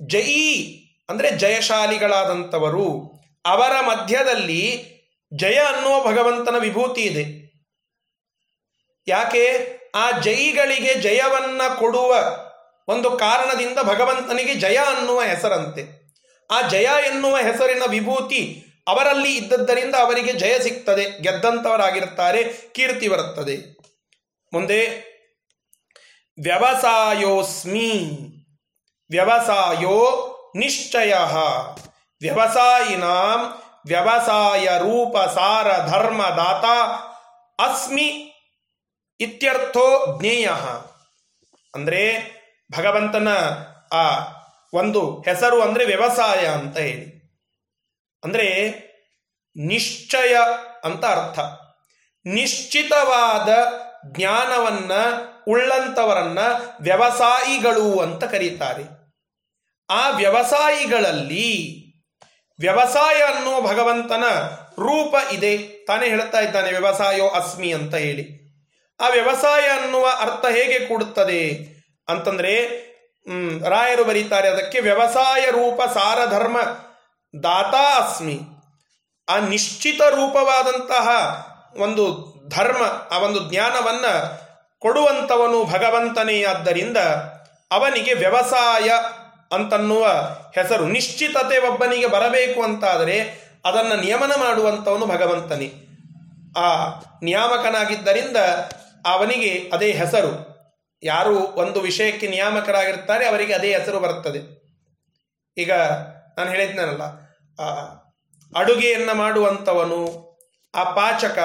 ಜಯಿ 0.01 0.79
ಅಂದ್ರೆ 1.10 1.32
ಜಯಶಾಲಿಗಳಾದಂಥವರು, 1.32 3.12
ಅವರ 3.45 3.82
ಮಧ್ಯದಲ್ಲಿ 3.82 4.93
ಜಯ 5.34 5.56
ಅನ್ನುವ 5.56 6.12
ಭಗವಂತನ 6.12 6.56
ವಿಭೂತಿ 6.60 7.01
ಇದೆ. 7.01 7.53
ಯಾಕೆ? 9.08 9.73
ಆ 9.95 10.12
ಜೈಗಳಿಗೆ 10.12 10.93
ಜಯವನ್ನ 10.93 11.62
ಕೊಡುವ 11.79 12.15
ಒಂದು 12.88 13.12
ಕಾರಣದಿಂದ 13.12 13.77
ಭಗವಂತನಿಗೆ 13.84 14.56
ಜಯ 14.56 14.75
ಅನ್ನುವ 14.75 15.21
ಹೆಸರಂತೆ. 15.21 16.03
ಆ 16.51 16.62
ಜಯ 16.62 16.88
ಎನ್ನುವ 17.06 17.38
ಹೆಸರಿನ 17.38 17.84
ವಿಭೂತಿ 17.88 18.65
ಅವರಲ್ಲಿ 18.88 19.36
ಇದ್ದದ್ದರಿಂದ 19.36 19.95
ಅವರಿಗೆ 19.95 20.34
ಜಯ 20.34 20.60
ಸಿಗ್ತದೆ. 20.60 21.21
ಗೆದ್ದಂಥವರಾಗಿರುತ್ತಾರೆ 21.21 22.43
ಕೀರ್ತಿ 22.73 23.08
ಬರುತ್ತದೆ. 23.08 23.83
ಮುಂದೆ, 24.54 24.88
ವ್ಯವಸಾಯೋಸ್ಮಿ, 26.44 27.89
ವ್ಯವಸಾಯೋ 29.10 30.30
ನಿಶ್ಚಯ, 30.56 31.13
ವ್ಯವಸಾಯಿನಾಂ 32.22 33.60
ವ್ಯವಸಾಯ 33.88 34.66
ರೂಪ 34.66 35.18
ಸಾರ 35.18 35.88
ಧರ್ಮ 35.88 36.24
ದಾತ 36.24 36.66
ಅಸ್ಮಿ 37.62 38.34
ಇತ್ಯರ್ಥೋ 39.20 40.20
ಜ್ಞೇಯ. 40.20 40.50
ಅಂದರೆ 41.76 42.02
ಭಗವಂತನ 42.72 43.28
ಆ 43.92 44.20
ಒಂದು 44.74 45.22
ಹೆಸರು 45.22 45.62
ಅಂದರೆ 45.62 45.86
ವ್ಯವಸಾಯ 45.86 46.46
ಅಂತ 46.46 46.78
ಹೇಳಿ. 46.78 47.24
ಅಂದರೆ 48.24 48.48
ನಿಶ್ಚಯ 49.58 50.38
ಅಂತ 50.84 51.06
ಅರ್ಥ. 51.06 51.39
ನಿಶ್ಚಿತವಾದ 52.26 53.50
ಜ್ಞಾನವನ್ನ 54.06 54.92
ಉಳ್ಳಂತವರನ್ನ 55.48 56.39
ವ್ಯವಸಾಯಿಗಳು 56.82 58.00
ಅಂತ 58.00 58.24
ಕರೀತಾರೆ. 58.24 59.04
ಆ 59.89 60.10
ವ್ಯವಸಾಯಿಗಳಲ್ಲಿ 60.10 61.84
ವ್ಯವಸಾಯ 62.60 63.16
ಅನ್ನುವ 63.16 63.62
ಭಗವಂತನ 63.62 64.24
ರೂಪ 64.80 65.16
ಇದೆ. 65.32 65.58
ತಾನೇ 65.58 66.10
ಹೇಳ್ತಾ 66.10 66.39
ಇದ್ದಾನೆ, 66.39 66.72
ವ್ಯವಸಾಯೋ 66.72 67.28
ಅಸ್ಮಿ 67.28 67.74
ಅಂತ 67.74 67.96
ಹೇಳಿ. 67.96 68.44
ಆ 69.00 69.08
ವ್ಯವಸಾಯ 69.08 69.62
ಅನ್ನುವ 69.62 70.08
ಅರ್ಥ 70.20 70.46
ಹೇಗೆ 70.46 70.86
ಕೂಡುತ್ತದೆ 70.86 71.68
ಅಂತಂದ್ರೆ 72.08 72.68
ರಾಯರು 73.70 74.04
ಬರೀತಾರೆ, 74.04 74.48
ಅದಕ್ಕೆ 74.50 74.80
ವ್ಯವಸಾಯ 74.80 75.42
ರೂಪ 75.42 75.82
ಸಾರಧರ್ಮ, 75.94 76.60
ದಾತಾ 77.44 78.00
ಅಸ್ಮಿ. 78.00 78.39
ಆ 79.30 79.38
ನಿಶ್ಚಿತ 79.38 80.02
ರೂಪವಾದಂತಹ 80.02 81.08
ಒಂದು 81.78 82.33
ಧರ್ಮ 82.56 82.82
ಆ 83.12 83.18
ಒಂದು 83.18 83.39
ಜ್ಞಾನವನ್ನು 83.50 84.13
ಕೊಡುವಂಥವನು 84.80 85.66
ಭಗವಂತನೇ. 85.66 86.44
ಆದ್ದರಿಂದ 86.44 86.98
ಅವನಿಗೆ 87.72 88.13
ವ್ಯವಸಾಯ 88.13 88.89
ಅಂತನ್ನುವ 89.56 90.08
ಹೆಸರು, 90.56 90.86
ನಿಶ್ಚಿತತೆ 90.88 91.58
ಒಬ್ಬನಿಗೆ 91.68 92.08
ಬರಬೇಕು 92.08 92.63
ಅಂತಾದರೆ 92.63 93.18
ಅದನ್ನು 93.66 93.96
ನಿಯಮನ 94.02 94.32
ಮಾಡುವಂಥವನು 94.39 95.06
ಭಗವಂತನೇ. 95.06 95.70
ಆ 96.58 96.68
ನಿಯಾಮಕನಾಗಿದ್ದರಿಂದ 97.24 98.38
ಅವನಿಗೆ 99.06 99.72
ಅದೇ 99.74 99.92
ಹೆಸರು. 99.92 100.32
ಯಾರು 101.04 101.38
ಒಂದು 101.38 101.82
ವಿಷಯಕ್ಕೆ 101.82 102.28
ನಿಯಾಮಕರಾಗಿರ್ತಾರೆ, 102.28 103.28
ಅವರಿಗೆ 103.28 103.54
ಅದೇ 103.54 103.78
ಹೆಸರು 103.78 104.00
ಬರುತ್ತದೆ. 104.00 104.42
ಈಗ 105.58 105.72
ನಾನು 106.38 106.50
ಹೇಳಿದ್ನಲ್ಲ 106.50 107.04
ಅಡುಗೆಯನ್ನು 108.56 109.13
ಮಾಡುವಂಥವನು 109.16 110.00
ಆ 110.76 110.84
ಪಾಚಕ, 110.84 111.40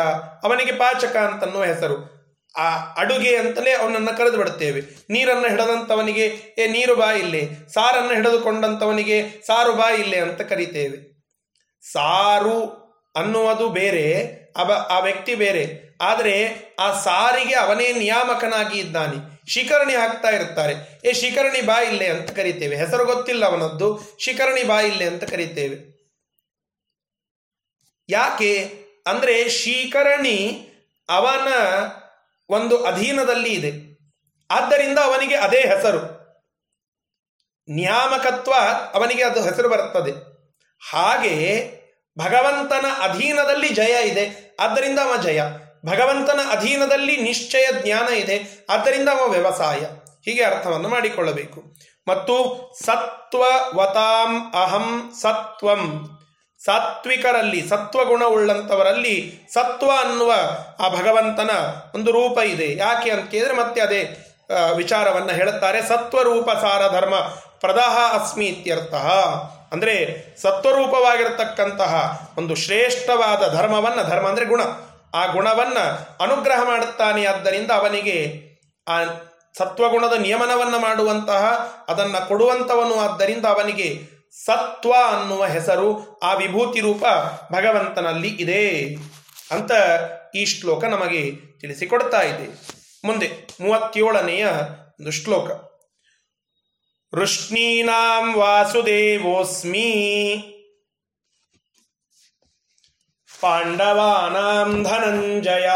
ಅವನಿಗೆ 0.45 0.73
ಪಾಚಕ 0.73 1.17
ಅಂತನ್ನುವ 1.17 1.64
ಹೆಸರು. 1.64 2.19
ಆ 2.57 2.93
ಅಡುಗೆ 2.93 3.37
ಅಂತಲೇ 3.37 3.73
ಅವನನ್ನು 3.73 4.17
ಕರೆದು 4.17 4.37
ಬಿಡುತ್ತೇವೆ 4.37 4.83
ನೀರನ್ನು 5.11 5.49
ಹಿಡದಂಥವನಿಗೆ 5.49 6.55
ಏ, 6.59 6.67
ನೀರು 6.67 6.97
ಬಾ 6.97 7.12
ಇಲ್ಲೇ. 7.12 7.49
ಸಾರನ್ನು 7.75 8.14
ಹಿಡಿದುಕೊಂಡಂಥವನಿಗೆ 8.14 9.47
ಸಾರು 9.47 9.73
ಬಾ 9.73 9.91
ಇಲ್ಲೇ 9.91 10.19
ಅಂತ 10.19 10.41
ಕರೀತೇವೆ. 10.41 11.19
ಸಾರು 11.93 12.88
ಅನ್ನುವುದು 13.17 13.69
ಬೇರೆ, 13.69 14.23
ಅವ, 14.57 14.87
ಆ 14.91 14.99
ವ್ಯಕ್ತಿ 14.99 15.35
ಬೇರೆ. 15.35 15.88
ಆದರೆ 16.01 16.55
ಆ 16.79 17.01
ಸಾರಿಗೆ 17.01 17.55
ಅವನೇ 17.55 17.93
ನಿಯಾಮಕನಾಗಿ 17.93 18.79
ಇದ್ದಾನೆ. 18.79 19.38
ಶಿಖರಣಿ 19.51 19.95
ಹಾಕ್ತಾ 19.95 20.29
ಇರ್ತಾರೆ 20.29 21.01
ಏ, 21.05 21.12
ಶಿಖರಣಿ 21.12 21.61
ಬಾ 21.61 21.81
ಇಲ್ಲೇ 21.81 22.07
ಅಂತ 22.07 22.31
ಕರಿತೇವೆ. 22.31 22.77
ಹೆಸರು 22.77 23.05
ಗೊತ್ತಿಲ್ಲ 23.05 23.47
ಅವನದ್ದು. 23.47 24.17
ಶಿಖರಣಿ 24.19 24.64
ಬಾ 24.64 24.81
ಇಲ್ಲೇ 24.81 25.05
ಅಂತ 25.05 25.25
ಕರಿತೇವೆ. 25.25 25.99
ಯಾಕೆ? 28.09 28.75
ಅಂದ್ರೆ 29.09 29.49
ಶೀಕರಣಿ 29.49 30.68
ಅವನ 31.09 31.49
ಒಂದು 32.49 32.85
ಅಧೀನದಲ್ಲಿ 32.85 33.51
ಇದೆ. 33.51 33.99
ಆದ್ದರಿಂದ 34.51 34.99
ಅವನಿಗೆ 34.99 35.37
ಅದೇ 35.37 35.61
ಹೆಸರು. 35.61 36.18
ನಿಯಾಮಕತ್ವ 37.68 38.53
ಅವನಿಗೆ 38.94 39.25
ಅದು 39.25 39.42
ಹೆಸರು 39.42 39.68
ಬರುತ್ತದೆ 39.68 40.11
ಹಾಗೆ 40.90 41.71
ಭಗವಂತನ 42.18 42.87
ಅಧೀನದಲ್ಲಿ 43.03 43.68
ಜಯ 43.68 44.09
ಇದೆ. 44.09 44.57
ಆದ್ದರಿಂದ 44.61 44.99
ಅವ 44.99 45.16
ಜಯ. 45.16 45.42
ಭಗವಂತನ 45.87 46.40
ಅಧೀನದಲ್ಲಿ 46.51 47.16
ನಿಶ್ಚಯ 47.16 47.66
ಜ್ಞಾನ 47.83 48.09
ಇದೆ. 48.09 48.66
ಆದ್ದರಿಂದ 48.71 49.09
ಅವ 49.09 49.29
ವ್ಯವಸಾಯ. 49.29 49.81
ಹೀಗೆ 50.25 50.44
ಅರ್ಥವನ್ನು 50.44 50.88
ಮಾಡಿಕೊಳ್ಳಬೇಕು. 50.88 51.62
ಮತ್ತು 52.09 52.35
ಸತ್ವವತಾಂ 52.85 54.55
ಅಹಂ 54.62 55.12
ಸತ್ವಂ 55.21 56.17
ಸಾತ್ವಿಕರಲ್ಲಿ 56.64 57.61
ಸತ್ವಗುಣವುಳ್ಳಂಥವರಲ್ಲಿ 57.68 59.16
ಸತ್ವ 59.55 59.90
ಅನ್ನುವ 60.01 60.33
ಆ 60.79 60.88
ಭಗವಂತನ 60.88 61.51
ಒಂದು 61.94 62.11
ರೂಪ 62.11 62.38
ಇದೆ. 62.38 62.68
ಯಾಕೆ 62.77 63.11
ಅಂತ 63.11 63.31
ಕೇಳಿದ್ರೆ 63.31 63.55
ಮತ್ತೆ 63.55 63.81
ಅದೇ 63.81 64.01
ವಿಚಾರವನ್ನು 64.77 65.33
ಹೇಳುತ್ತಾರೆ. 65.35 65.81
ಸತ್ವರೂಪ 65.83 66.51
ಸಾರ 66.51 66.83
ಧರ್ಮ 66.92 67.16
ಪ್ರದಹ 67.61 67.97
ಅಸ್ಮಿ 68.12 68.47
ಇತ್ಯರ್ಥ. 68.47 68.94
ಅಂದರೆ 69.73 69.94
ಸತ್ವರೂಪವಾಗಿರತಕ್ಕಂತಹ 70.42 71.94
ಒಂದು 72.38 72.55
ಶ್ರೇಷ್ಠವಾದ 72.55 73.42
ಧರ್ಮವನ್ನು, 73.55 74.03
ಧರ್ಮ 74.05 74.27
ಅಂದರೆ 74.29 74.44
ಗುಣ, 74.44 74.62
ಆ 75.14 75.23
ಗುಣವನ್ನು 75.27 75.85
ಅನುಗ್ರಹ 76.23 76.61
ಮಾಡುತ್ತಾನೆ. 76.64 77.25
ಆದ್ದರಿಂದ 77.27 77.71
ಅವನಿಗೆ 77.71 78.18
ಆ 78.87 78.99
ಸತ್ವಗುಣದ 79.59 80.12
ನಿಯಮನವನ್ನು 80.12 80.79
ಮಾಡುವಂತಹ, 80.79 81.44
ಅದನ್ನು 81.88 82.29
ಕೊಡುವಂಥವನು. 82.29 82.94
ಆದ್ದರಿಂದ 83.01 83.47
ಅವನಿಗೆ 83.47 84.17
ಸತ್ವ 84.44 84.92
ಅನ್ನುವ 84.92 85.44
ಹೆಸರು 85.44 86.18
ಆ 86.18 86.35
ವಿಭೂತಿ 86.35 86.81
ರೂಪ 86.81 87.05
ಭಗವಂತನಲ್ಲಿ 87.53 88.29
ಇದೆ 88.29 88.94
ಅಂತ 89.51 89.70
ಈ 90.35 90.44
ಶ್ಲೋಕ 90.44 90.85
ನಮಗೆ 90.85 91.31
ತಿಳಿಸಿಕೊಡ್ತಾ 91.61 92.22
ಇದೆ. 92.22 92.46
ಮುಂದೆ 93.05 93.31
ಮೂವತ್ತೇಳನೆಯ 93.61 94.46
ಒಂದು 95.01 95.11
ಶ್ಲೋಕ. 95.11 95.51
ವೃಷ್ಣೀನಾಂ 97.14 98.35
ವಾಸುದೇವೋಸ್ಮಿ 98.35 99.90
ಪಾಂಡವಾನಾಂ 103.40 104.83
ಧನಂಜಯ 104.83 105.70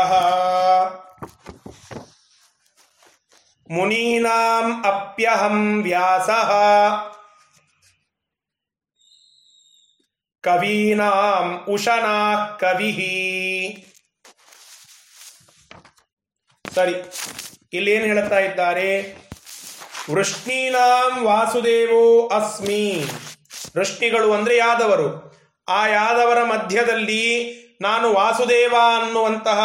ಮುನೀನಾಂ 3.70 4.84
ಅಪ್ಯಹಂ 4.84 5.82
ವ್ಯಾಸ 5.82 6.28
ಕವೀನಾಂ 10.42 11.64
ಉಶನಾ 11.68 12.46
ಕವಿಹಿ 12.60 13.86
ಸರಿ, 16.74 16.94
ಇಲ್ಲೇನು 17.72 18.04
ಹೇಳ್ತಾ 18.04 18.38
ಇದ್ದಾರೆ? 18.38 19.16
ವೃಷ್ಣೀನಾಂ 20.10 21.24
ವಾಸುದೇವೋ 21.24 22.28
ಅಸ್ಮಿ. 22.28 23.04
ವೃಷ್ಣಿಗಳು 23.76 24.32
ಅಂದ್ರೆ 24.32 24.56
ಯಾದವರು? 24.56 25.36
ಆ 25.68 25.86
ಯಾದವರ 25.86 26.44
ಮಧ್ಯದಲ್ಲಿ 26.44 27.54
ನಾನು 27.80 28.14
ವಾಸುದೇವ 28.14 28.74
ಅನ್ನುವಂತಹ 29.02 29.60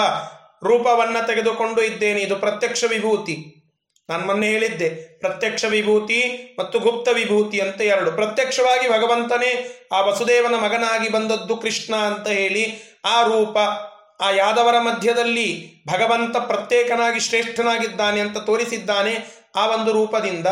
ರೂಪವನ್ನ 0.63 1.17
ತೆಗೆದುಕೊಂಡು 1.27 1.81
ಇದ್ದೇನೆ. 1.81 2.21
ಇದು 2.21 2.35
ಪ್ರತ್ಯಕ್ಷ 2.35 2.83
ವಿಭೂತಿ. 2.89 3.56
ನಾನು 4.09 4.25
ಮೊನ್ನೆ 4.25 4.47
ಹೇಳಿದ್ದೆ, 4.49 4.89
ಪ್ರತ್ಯಕ್ಷ 5.19 5.65
ವಿಭೂತಿ 5.65 6.55
ಮತ್ತು 6.59 6.79
ಗುಪ್ತ 6.79 7.09
ವಿಭೂತಿ 7.13 7.59
ಅಂತ 7.59 7.81
ಎರಡು. 7.81 8.11
ಪ್ರತ್ಯಕ್ಷವಾಗಿ 8.11 8.89
ಭಗವಂತನೇ 8.89 9.51
ಆ 9.91 10.01
ವಸುದೇವನ 10.01 10.55
ಮಗನಾಗಿ 10.55 11.09
ಬಂದದ್ದು 11.09 11.57
ಕೃಷ್ಣ 11.57 11.95
ಅಂತ 11.95 12.27
ಹೇಳಿ 12.27 12.83
ಆ 13.05 13.21
ರೂಪ 13.21 13.57
ಆ 14.21 14.29
ಯಾದವರ 14.31 14.79
ಮಧ್ಯದಲ್ಲಿ 14.79 15.73
ಭಗವಂತ 15.91 16.37
ಪ್ರತ್ಯೇಕನಾಗಿ 16.37 17.19
ಶ್ರೇಷ್ಠನಾಗಿದ್ದಾನೆ 17.19 18.19
ಅಂತ 18.19 18.37
ತೋರಿಸಿದ್ದಾನೆ 18.37 19.17
ಆ 19.55 19.67
ಒಂದು 19.67 19.91
ರೂಪದಿಂದ. 19.91 20.47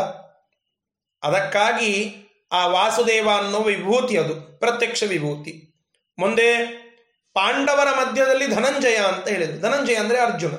ಅದಕ್ಕಾಗಿ 1.23 2.15
ಆ 2.51 2.67
ವಾಸುದೇವ 2.67 3.29
ಅನ್ನೋ 3.37 3.59
ವಿಭೂತಿ 3.59 4.17
ಅದು, 4.17 4.59
ಪ್ರತ್ಯಕ್ಷ 4.59 5.03
ವಿಭೂತಿ. 5.03 5.71
ಮುಂದೆ 6.19 6.49
ಪಾಂಡವರ 7.33 8.05
ಮಧ್ಯದಲ್ಲಿ 8.05 8.47
ಧನಂಜಯ 8.47 8.95
ಅಂತ 8.95 9.27
ಹೇಳಿದ್ರು. 9.27 9.61
ಧನಂಜಯ 9.61 9.95
ಅಂದ್ರೆ 9.95 10.19
ಅರ್ಜುನ. 10.19 10.51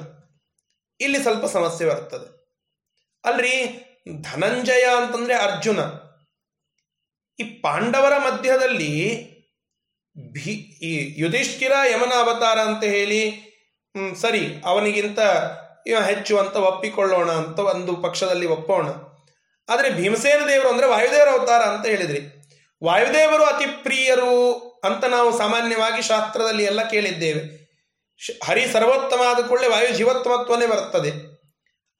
ಇಲ್ಲಿ 1.00 1.22
ಸ್ವಲ್ಪ 1.22 1.44
ಸಮಸ್ಯೆ 1.46 1.88
ಬರ್ತದೆ. 1.88 2.35
ಅಲ್ರಿ, 3.26 3.54
ಧನಂಜಯ 4.22 4.84
ಅಂತಂದ್ರೆ 4.96 5.34
ಅರ್ಜುನ. 5.34 5.80
ಈ 7.38 7.44
ಪಾಂಡವರ 7.60 8.14
ಮಧ್ಯದಲ್ಲಿ 8.18 8.92
ಭೀ, 10.34 10.52
ಈ 10.88 11.14
ಯುಧಿಷ್ಠಿರ 11.22 11.72
ಯಮನ 11.92 12.12
ಅವತಾರ 12.18 12.58
ಅಂತ 12.58 12.84
ಹೇಳಿ 12.84 13.20
ಸರಿ, 14.20 14.42
ಅವನಿಗಿಂತ 14.64 15.20
ಹೆಚ್ಚು 16.06 16.38
ಅಂತ 16.38 16.56
ಒಪ್ಪಿಕೊಳ್ಳೋಣ 16.56 17.30
ಅಂತ 17.30 17.58
ಒಂದು 17.58 17.96
ಪಕ್ಷದಲ್ಲಿ 17.96 18.46
ಒಪ್ಪೋಣ. 18.46 18.86
ಆದರೆ 19.68 19.90
ಭೀಮಸೇನ 19.90 20.42
ದೇವರು 20.48 20.68
ಅಂದ್ರೆ 20.68 20.86
ವಾಯುದೇವರ 20.86 21.28
ಅವತಾರ 21.28 21.62
ಅಂತ 21.62 21.86
ಹೇಳಿದ್ರಿ. 21.86 22.20
ವಾಯುದೇವರು 22.84 23.44
ಅತಿ 23.44 23.66
ಪ್ರಿಯರು 23.82 24.32
ಅಂತ 24.84 25.04
ನಾವು 25.04 25.38
ಸಾಮಾನ್ಯವಾಗಿ 25.38 26.02
ಶಾಸ್ತ್ರದಲ್ಲಿ 26.02 26.64
ಎಲ್ಲ 26.64 26.82
ಕೇಳಿದ್ದೇವೆ. 26.88 27.42
ಹರಿ 28.44 28.64
ಸರ್ವೋತ್ತಮ 28.72 29.22
ಆದ 29.26 29.40
ಕೂಡಲೇ 29.46 29.68
ವಾಯು 29.68 29.90
ಜೀವೋತ್ತಮತ್ವನೇ 29.96 30.66
ಬರುತ್ತದೆ. 30.66 31.10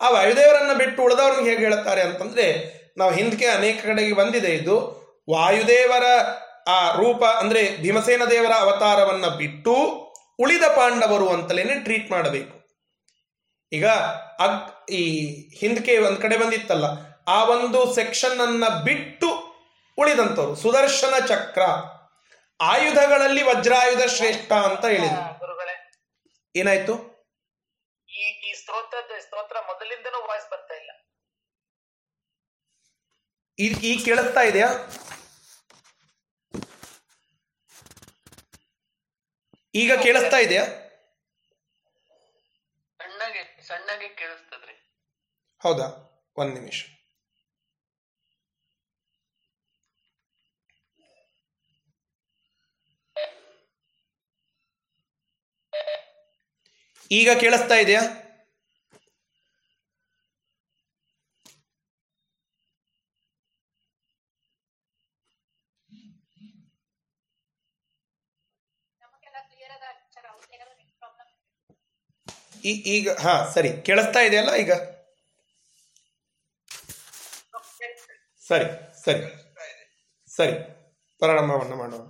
ಆ 0.01 0.11
ವಾಯುದೇವರನ್ನ 0.11 0.73
ಬಿಟ್ಟು 0.73 1.03
ಉಳಿದವ್ರನ್ನ 1.03 1.49
ಹೇಗೆ 1.49 1.59
ಹೇಳ್ತಾರೆ 1.59 2.03
ಅಂತಂದ್ರೆ 2.03 2.77
ನಾವು 2.99 3.13
ಹಿಂದಕ್ಕೆ 3.13 3.47
ಅನೇಕ 3.47 3.87
ಕಡೆಗೆ 3.87 4.13
ಬಂದಿದೆ 4.13 4.55
ಇದು. 4.55 5.07
ವಾಯುದೇವರ 5.31 6.05
ಆ 6.69 6.93
ರೂಪ 6.93 7.25
ಅಂದ್ರೆ 7.25 7.77
ಭೀಮಸೇನ 7.77 8.25
ದೇವರ 8.25 8.53
ಅವತಾರವನ್ನ 8.53 9.27
ಬಿಟ್ಟು 9.27 9.75
ಉಳಿದ 10.39 10.63
ಪಾಂಡವರು 10.63 11.29
ಅಂತಲೇನೆ 11.29 11.75
ಟ್ರೀಟ್ 11.75 12.11
ಮಾಡಬೇಕು. 12.11 12.67
ಈಗ 13.73 13.87
ಅಗ್ 14.39 14.91
ಈ 14.91 15.33
ಹಿಂದಕ್ಕೆ 15.59 15.99
ಒಂದ್ 15.99 16.23
ಕಡೆ 16.23 16.37
ಬಂದಿತ್ತಲ್ಲ 16.37 16.85
ಆ 17.29 17.45
ಒಂದು 17.45 17.95
ಸೆಕ್ಷನ್ 17.95 18.41
ಅನ್ನ 18.41 18.69
ಬಿಟ್ಟು 18.85 19.29
ಉಳಿದಂತವ್ರು 19.99 20.55
ಸುದರ್ಶನ 20.55 21.27
ಚಕ್ರ. 21.27 21.63
ಆಯುಧಗಳಲ್ಲಿ 22.61 23.43
ವಜ್ರಾಯುಧ 23.43 24.03
ಶ್ರೇಷ್ಠ 24.03 24.53
ಅಂತ 24.53 24.85
ಹೇಳಿದ್ರು. 24.85 25.37
ಏನಾಯ್ತು? 26.57 27.16
ಈ 28.17 28.25
ಈ 28.25 28.55
ಸ್ತೋತ್ರದ 28.55 29.19
ಸ್ತೋತ್ರ 29.21 29.57
ಮೊದಲಿಂದನೂ 29.61 30.29
ವಾಯ್ಸ್ 30.29 30.51
ಬರ್ತಾ 30.51 30.75
ಇಲ್ಲ. 30.75 30.91
ಈ 33.59 33.67
ಈ 33.83 34.05
ಕೇಳಿಸ್ತಾ 34.05 34.41
ಇದೆಯಾ? 34.41 34.69
ಈಗ 39.75 39.93
ಕೇಳಿಸ್ತಾ 40.03 40.37
ಇದೆಯಾ? 40.37 40.65
ಸಣ್ಣಗೆ 43.01 43.63
ಸಣ್ಣಗೆ 43.67 44.09
ಕೇಳಿಸ್ತದ್ರಿ. 44.09 44.75
ಹೌದಾ? 45.63 45.87
ಒಂದ್ 46.37 46.55
ನಿಮಿಷ. 46.55 46.96
ಈಗ 57.11 57.31
ಕೇಳಿಸ್ತಾ 57.41 57.75
ಇದೆಯಾ? 57.75 58.03
ಈಗ, 72.65 73.19
ಹಾ, 73.19 73.51
ಸರಿ. 73.55 73.83
ಕೇಳಿಸ್ತಾ 73.83 74.21
ಇದೆಯಲ್ಲ 74.21 74.55
ಈಗ? 74.55 74.73
ಸರಿ 78.49 78.67
ಸರಿ. 79.05 79.23
ಸರಿ. 80.37 80.57
ಪ್ರಾರಂಭವನ್ನು 81.19 81.77
ಮಾಡೋಣ. 81.77 82.03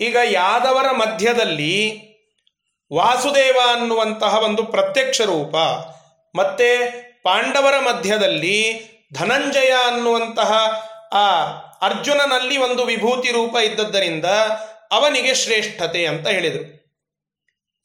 ಈಗ 0.00 0.16
ಯಾದವರ 0.24 0.90
ಮಧ್ಯದಲ್ಲಿ 0.90 1.74
ವಾಸುದೇವ 2.92 3.58
ಅನ್ನುವಂತಹ 3.72 4.44
ಒಂದು 4.44 4.64
ಪ್ರತ್ಯಕ್ಷ 4.64 5.20
ರೂಪ. 5.20 5.56
ಮತ್ತೆ 6.34 6.78
ಪಾಂಡವರ 7.22 7.78
ಮಧ್ಯದಲ್ಲಿ 7.78 8.80
ಧನಂಜಯ 9.14 9.72
ಅನ್ನುವಂತಹ 9.86 10.52
ಆ 11.12 11.42
ಅರ್ಜುನನಲ್ಲಿ 11.86 12.56
ಒಂದು 12.56 12.84
ವಿಭೂತಿ 12.84 13.30
ರೂಪ 13.30 13.56
ಇದ್ದದ್ದರಿಂದ 13.56 14.24
ಅವನಿಗೆ 14.90 15.34
ಶ್ರೇಷ್ಠತೆ 15.34 16.06
ಅಂತ 16.06 16.28
ಹೇಳಿದರು. 16.28 16.80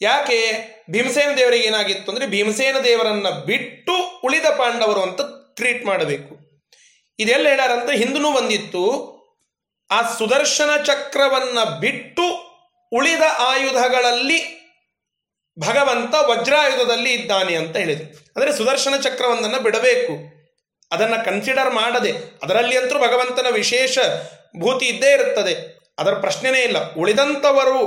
ಯಾಕೆ? 0.02 0.65
ಭೀಮಸೇನ 0.89 1.30
ದೇವರಿಗೆ 1.38 1.68
ಏನಾಗಿತ್ತು 1.68 2.12
ಅಂದರೆ 2.12 2.28
ಭೀಮಸೇನ 2.28 2.76
ದೇವರನ್ನ 2.84 3.30
ಬಿಟ್ಟು 3.30 4.22
ಉಳಿದ 4.24 4.46
ಪಾಂಡವರು 4.58 5.02
ಅಂತ 5.02 5.22
ಟ್ರೀಟ್ 5.56 5.86
ಮಾಡಬೇಕು. 5.86 6.39
ಇದೆಲ್ಲ 7.20 7.50
ಹೇಳಾರಂತ 7.50 7.89
ಹಿಂದೂ 7.89 8.32
ಬಂದಿತ್ತು. 8.32 9.15
ಆ 9.91 10.02
ಸುದರ್ಶನ 10.02 10.84
ಚಕ್ರವನ್ನ 10.84 11.63
ಬಿಟ್ಟು 11.80 12.24
ಉಳಿದ 12.91 13.22
ಆಯುಧಗಳಲ್ಲಿ 13.38 14.64
ಭಗವಂತ 15.58 16.13
ವಜ್ರಾಯುಧದಲ್ಲಿ 16.28 17.12
ಇದ್ದಾನೆ 17.13 17.56
ಅಂತ 17.56 17.76
ಹೇಳಿದರು. 17.78 18.08
ಅಂದರೆ 18.36 18.52
ಸುದರ್ಶನ 18.54 18.96
ಚಕ್ರವೊಂದನ್ನು 19.04 19.60
ಬಿಡಬೇಕು. 19.60 20.13
ಅದನ್ನು 20.91 21.26
ಕನ್ಸಿಡರ್ 21.26 21.72
ಮಾಡದೆ, 21.74 22.12
ಅದರಲ್ಲಿ 22.44 22.76
ಅಂತೂ 22.78 22.96
ಭಗವಂತನ 23.00 23.48
ವಿಶೇಷ 23.52 23.98
ಭೂತಿ 24.60 24.86
ಇದ್ದೇ 24.86 25.12
ಇರುತ್ತದೆ. 25.13 25.54
ಅದರ 26.00 26.13
ಪ್ರಶ್ನೆನೇ 26.13 26.62
ಇಲ್ಲ. 26.62 26.78
ಉಳಿದಂಥವರು 26.94 27.80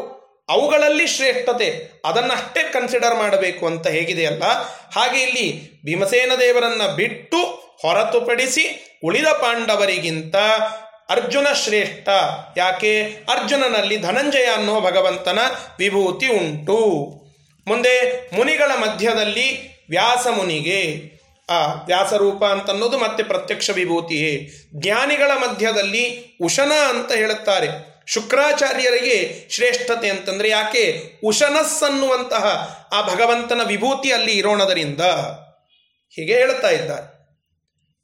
ಅವುಗಳಲ್ಲಿ 0.49 1.07
ಶ್ರೇಷ್ಠತೆ, 1.07 1.69
ಅದನ್ನಷ್ಟೇ 2.05 2.63
ಕನ್ಸಿಡರ್ 2.73 3.17
ಮಾಡಬೇಕು 3.17 3.67
ಅಂತ 3.67 3.87
ಹೇಗಿದೆಯಲ್ಲ 3.87 4.45
ಹಾಗೆ 4.95 5.19
ಇಲ್ಲಿ 5.23 5.47
ಭೀಮಸೇನ 5.85 6.33
ದೇವರನ್ನ 6.41 6.85
ಬಿಟ್ಟು 6.97 7.41
ಹೊರತುಪಡಿಸಿ 7.83 8.65
ಉಳಿದ 9.05 9.27
ಪಾಂಡವರಿಗಿಂತ 9.27 10.37
ಅರ್ಜುನ 11.09 11.49
ಶ್ರೇಷ್ಠ. 11.65 12.09
ಯಾಕೆ? 12.57 12.93
ಅರ್ಜುನನಲ್ಲಿ 13.29 13.97
ಧನಂಜಯ 13.97 14.47
ಅನ್ನುವ 14.47 14.79
ಭಗವಂತನ 14.81 15.39
ವಿಭೂತಿ 15.79 16.29
ಉಂಟು. 16.39 16.79
ಮುಂದೆ 17.69 18.31
ಮುನಿಗಳ 18.37 18.75
ಮಧ್ಯದಲ್ಲಿ 18.79 19.69
ವ್ಯಾಸ 19.91 20.27
ಮುನಿಗೆ 20.27 21.11
ಆ 21.51 21.67
ವ್ಯಾಸರೂಪ 21.73 22.45
ಅಂತನ್ನೋದು 22.45 22.99
ಮತ್ತೆ 22.99 23.23
ಪ್ರತ್ಯಕ್ಷ 23.23 23.71
ವಿಭೂತಿಯೇ. 23.71 24.51
ಜ್ಞಾನಿಗಳ 24.75 25.31
ಮಧ್ಯದಲ್ಲಿ 25.37 26.25
ಉಶನ 26.43 26.73
ಅಂತ 26.89 27.13
ಹೇಳುತ್ತಾರೆ. 27.13 27.69
ಶುಕ್ರಾಚಾರ್ಯರಿಗೆ 28.07 29.47
ಶ್ರೇಷ್ಠತೆ 29.51 30.11
ಅಂತಂದರೆ 30.11 30.49
ಯಾಕೆ? 30.49 31.13
ಉಶನಸ್ 31.25 31.83
ಅನ್ನುವಂತಹ 31.83 32.45
ಆ 32.93 33.03
ಭಗವಂತನ 33.03 33.61
ವಿಭೂತಿ 33.67 34.13
ಅಲ್ಲಿ 34.13 34.33
ಇರೋಣದರಿಂದ. 34.33 35.01
ಹೀಗೆ 36.11 36.35
ಹೇಳುತ್ತಾ 36.35 36.71
ಇದ್ದಾರೆ. 36.71 37.19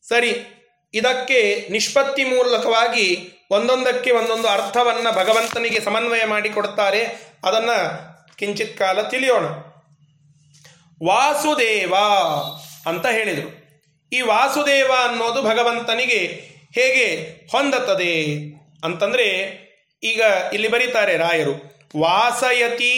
ಸರಿ, 0.08 0.30
ಇದಕ್ಕೆ 0.94 1.68
ನಿಷ್ಪತ್ತಿ 1.70 2.24
ಮೂಲಕವಾಗಿ 2.24 3.30
ಒಂದೊಂದಕ್ಕೆ 3.50 4.10
ಒಂದೊಂದು 4.10 4.48
ಅರ್ಥವನ್ನು 4.48 5.12
ಭಗವಂತನಿಗೆ 5.12 5.80
ಸಮನ್ವಯ 5.80 6.24
ಮಾಡಿಕೊಡ್ತಾರೆ. 6.24 7.32
ಅದನ್ನ 7.44 7.70
ಕಿಂಚಿತ್ 8.38 8.78
ಕಾಲ 8.78 9.02
ತಿಳಿಯೋಣ. 9.02 9.44
ವಾಸುದೇವ 11.06 11.94
ಅಂತ 12.86 13.06
ಹೇಳಿದರು. 13.06 13.50
ಈ 14.12 14.20
ವಾಸುದೇವ 14.20 14.90
ಅನ್ನೋದು 15.04 15.42
ಭಗವಂತನಿಗೆ 15.42 16.18
ಹೇಗೆ 16.74 17.06
ಹೊಂದತ್ತದೆ 17.52 18.12
ಅಂತಂದ್ರೆ 18.84 19.26
ಈಗ 20.02 20.20
ಇಲ್ಲಿ 20.52 20.68
ಬರೀತಾರೆ 20.68 21.16
ರಾಯರು, 21.16 21.54
ವಾಸಯತಿ 22.00 22.94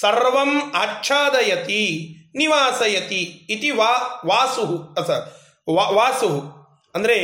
ಸರ್ವಂ 0.00 0.72
ಆಚ್ಛಾದಯತಿ, 0.74 2.14
ನಿವಾಸಯತಿ 2.34 3.46
ಇತಿ 3.50 3.70
ವಾ 3.70 4.22
ವಾಸು 4.26 4.94
ಅಸ 4.98 5.10
ವಾಸು 5.68 6.30
ಅಂದ್ರೆ 6.94 7.16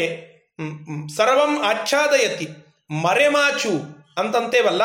ಸರ್ವಂ 1.16 1.62
ಆಚ್ಛಾದಯತಿ, 1.62 2.48
ಮರೆಮಾಚು 3.02 3.72
ಅಂತಂತೇವಲ್ಲ 4.18 4.82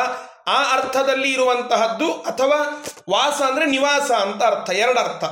ಆ 0.51 0.73
ಅರ್ಥದಲ್ಲಿ 0.73 1.31
ಇರುವಂತಹದ್ದು 1.31 2.11
ಅಥವಾ 2.13 2.59
ವಾಸ 3.09 3.41
ಅಂದ್ರೆ 3.41 3.65
ನಿವಾಸ 3.65 4.11
ಅಂತ 4.11 4.43
ಅರ್ಥ, 4.43 4.69
ಎರಡರ್ಥ. 4.69 5.23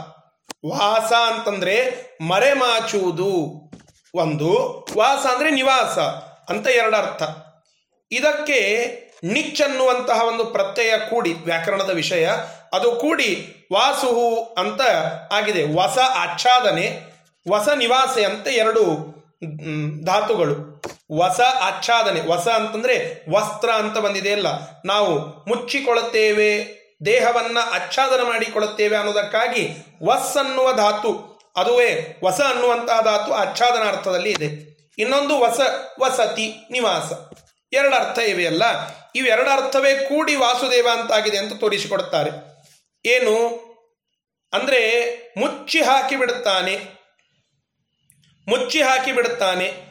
ವಾಸ 0.73 1.13
ಅಂತಂದ್ರೆ 1.13 1.75
ಮರೆಮಾಚುವುದು 2.21 3.33
ಒಂದು, 4.15 4.51
ವಾಸ 4.97 5.25
ಅಂದ್ರೆ 5.25 5.49
ನಿವಾಸ 5.51 5.97
ಅಂತ 6.51 6.67
ಎರಡರ್ಥ. 6.67 7.23
ಇದಕ್ಕೆ 8.11 8.59
ನಿಚ್ 9.23 9.61
ಅನ್ನುವಂತಹ 9.61 10.23
ಒಂದು 10.23 10.45
ಪ್ರತ್ಯಯ 10.45 10.93
ಕೂಡಿ, 11.09 11.33
ವ್ಯಾಕರಣದ 11.33 11.89
ವಿಷಯ, 11.89 12.29
ಅದು 12.73 12.91
ಕೂಡಿ 12.91 13.55
ವಾಸುಹು 13.73 14.55
ಅಂತ 14.57 14.81
ಆಗಿದೆ. 15.33 15.63
ವಸ 15.75 15.97
ಆಚ್ಛಾದನೆ, 16.15 16.87
ವಸ 17.49 17.69
ನಿವಾಸೆ 17.75 18.23
ಅಂತ 18.23 18.47
ಎರಡು 18.47 18.83
ಧಾತುಗಳು. 20.05 20.55
ವಸ 21.17 21.39
ಆಚ್ಛಾದನೆ. 21.39 22.21
ಹೊಸ 22.21 22.47
ಅಂತಂದ್ರೆ 22.47 23.25
ವಸ್ತ್ರ 23.31 23.69
ಅಂತ 23.69 23.97
ಬಂದಿದೆ 23.97 24.31
ಅಲ್ಲ. 24.31 24.47
ನಾವು 24.85 25.19
ಮುಚ್ಚಿಕೊಳ್ಳುತ್ತೇವೆ, 25.19 26.79
ದೇಹವನ್ನ 27.05 27.57
ಆಚ್ಛಾದನ 27.71 28.23
ಮಾಡಿಕೊಳ್ಳುತ್ತೇವೆ 28.23 28.97
ಅನ್ನೋದಕ್ಕಾಗಿ 28.97 29.69
ವಸ್ 30.03 30.37
ಅನ್ನುವ 30.37 30.73
ಧಾತು, 30.73 31.39
ಅದುವೇ 31.57 32.17
ಹೊಸ 32.21 32.41
ಅನ್ನುವಂತಹ 32.41 33.01
ಧಾತು 33.01 33.33
ಆಚ್ಛಾದನ 33.33 33.87
ಅರ್ಥದಲ್ಲಿ 33.87 34.31
ಇದೆ. 34.31 34.69
ಇನ್ನೊಂದು 34.97 35.39
ವಸ, 35.39 35.59
ವಸತಿ, 35.99 36.53
ನಿವಾಸ. 36.71 37.11
ಎರಡು 37.73 37.95
ಅರ್ಥ 37.95 38.19
ಇವೆಯಲ್ಲ 38.19 38.63
ಇವೆರಡು 39.15 39.49
ಅರ್ಥವೇ 39.49 39.95
ಕೂಡಿ 39.95 40.35
ವಾಸುದೇವ 40.35 40.87
ಅಂತಾಗಿದೆ 40.93 41.37
ಅಂತ 41.37 41.59
ತೋರಿಸಿಕೊಡುತ್ತಾರೆ. 41.59 42.29
ಏನು? 43.05 43.69
ಅಂದ್ರೆ 44.53 45.11
ಮುಚ್ಚಿ 45.37 45.81
ಹಾಕಿ 45.81 46.15
ಬಿಡುತ್ತಾನೆ. 46.15 46.77
ಮುಚ್ಚಿ 48.47 48.81
ಹಾಕಿ 48.81 49.11
ಬಿಡುತ್ತಾನೆ. 49.11 49.88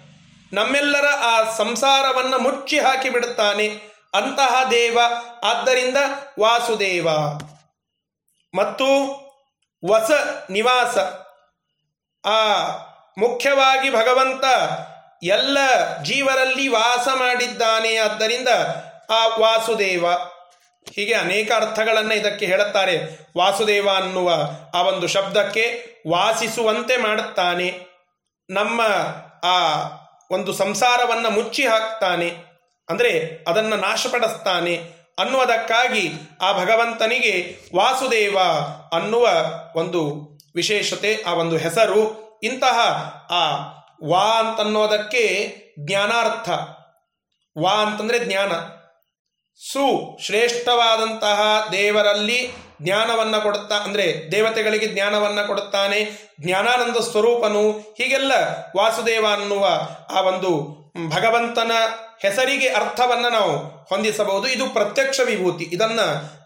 ನಮ್ಮೆಲ್ಲರ 0.53 1.07
ಆ 1.07 1.55
ಸಂಸಾರವನ್ನ 1.57 2.35
ಮುಚ್ಚಿ 2.39 2.81
ಹಾಕಿ 2.81 3.11
ಬಿಡುತ್ತಾನೆ 3.11 3.69
ಅಂತಹ 4.15 4.69
ದೇವ. 4.71 4.99
ಆದ್ದರಿಂದ 5.43 5.97
ವಾಸುದೇವ. 6.41 7.09
ಮತ್ತು 8.55 8.85
ವಸ 9.89 10.11
ನಿವಾಸ. 10.51 10.99
ಆ 12.27 12.69
ಮುಖ್ಯವಾಗಿ 13.19 13.91
ಭಗವಂತ 13.91 14.45
ಎಲ್ಲ 15.23 15.59
ಜೀವರಲ್ಲಿ 16.03 16.69
ವಾಸ 16.69 17.09
ಮಾಡಿದ್ದಾನೆ. 17.15 17.97
ಆದ್ದರಿಂದ 17.97 18.49
ಆ 19.11 19.27
ವಾಸುದೇವ. 19.27 20.07
ಹೀಗೆ 20.93 21.15
ಅನೇಕ 21.15 21.53
ಅರ್ಥಗಳನ್ನು 21.53 22.15
ಇದಕ್ಕೆ 22.15 22.47
ಹೇಳುತ್ತಾರೆ. 22.47 23.19
ವಾಸುದೇವ 23.39 23.91
ಅನ್ನುವ 23.91 24.35
ಆ 24.75 24.83
ಒಂದು 24.83 25.07
ಶಬ್ದಕ್ಕೆ 25.07 25.95
ವಾಸಿಸುವಂತೆ 26.09 26.97
ಮಾಡುತ್ತಾನೆ. 26.97 27.87
ನಮ್ಮ 28.51 28.81
ಆ 29.45 29.75
ಒಂದು 30.31 30.53
ಸಂಸಾರವನ್ನು 30.53 31.31
ಮುಚ್ಚಿ 31.31 31.65
ಹಾಕ್ತಾನೆ, 31.67 32.29
ಅಂದರೆ 32.89 33.13
ಅದನ್ನು 33.49 33.77
ನಾಶಪಡಿಸ್ತಾನೆ 33.77 34.75
ಅನ್ನುವುದಕ್ಕಾಗಿ 35.19 36.05
ಆ 36.43 36.49
ಭಗವಂತನಿಗೆ 36.53 37.35
ವಾಸುದೇವ 37.77 38.39
ಅನ್ನುವ 38.93 39.29
ಒಂದು 39.77 40.03
ವಿಶೇಷತೆ, 40.55 41.11
ಆ 41.23 41.33
ಒಂದು 41.33 41.57
ಹೆಸರು, 41.57 42.01
ಇಂತಹ 42.43 42.79
ಆ 43.31 43.45
ವಾ 44.09 44.27
ಅಂತನ್ನೋದಕ್ಕೆ 44.41 45.25
ಜ್ಞಾನಾರ್ಥ. 45.87 46.49
ವಾ 47.57 47.75
ಅಂತಂದರೆ 47.75 48.19
ಜ್ಞಾನ. 48.19 48.53
ಸು, 49.73 50.19
ಶ್ರೇಷ್ಠವಾದಂತಹ 50.23 51.69
ದೇವರಲ್ಲಿ 51.73 52.53
ಜ್ಞಾನವನ್ನ 52.83 53.39
ಕೊಡುತ್ತಾ, 53.39 53.75
ಅಂದ್ರೆ 53.75 54.33
ದೇವತೆಗಳಿಗೆ 54.33 54.87
ಜ್ಞಾನವನ್ನ 54.87 55.43
ಕೊಡುತ್ತಾನೆ, 55.43 56.11
ಜ್ಞಾನಾನಂದ 56.41 56.97
ಸ್ವರೂಪನು, 56.97 57.71
ಹೀಗೆಲ್ಲ 57.71 58.33
ವಾಸುದೇವ 58.77 59.27
ಅನ್ನುವ 59.33 59.69
ಆ 60.11 60.21
ಒಂದು 60.21 60.79
ಭಗವಂತನ 61.09 61.73
ಹೆಸರಿಗೆ 62.23 62.69
ಅರ್ಥವನ್ನ 62.69 63.29
ನಾವು 63.29 63.59
ಹೊಂದಿಸಬಹುದು. 63.89 64.49
ಇದು 64.49 64.69
ಪ್ರತ್ಯಕ್ಷ 64.69 65.21
ವಿಭೂತಿ. 65.25 65.65
ಇದನ್ನ 65.73 66.01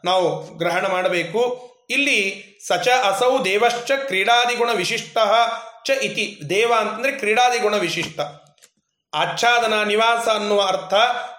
ನಾವು 0.05 0.59
ಗ್ರಹಣ 0.59 0.87
ಮಾಡಬೇಕು. 0.87 1.71
ಇಲ್ಲಿ 1.91 2.45
ಸಚ 2.67 2.89
ಅಸೌ 2.89 3.39
ದೇವಶ್ಚ 3.45 3.91
ಕ್ರೀಡಾದಿಗುಣ 3.91 4.71
ವಿಶಿಷ್ಟ 4.73 5.19
ಚ 5.87 5.91
ಇತಿ. 5.91 6.41
ದೇವ 6.51 6.73
ಅಂತಂದ್ರೆ 6.79 7.13
ಕ್ರೀಡಾದಿಗುಣ 7.13 7.77
ವಿಶಿಷ್ಟ. 7.77 8.21
ಆಚ್ಛಾದನ, 9.15 9.83
ನಿವಾಸ 9.83 10.29
ಅನ್ನುವ 10.29 10.63
ಅರ್ಥ 10.63 10.95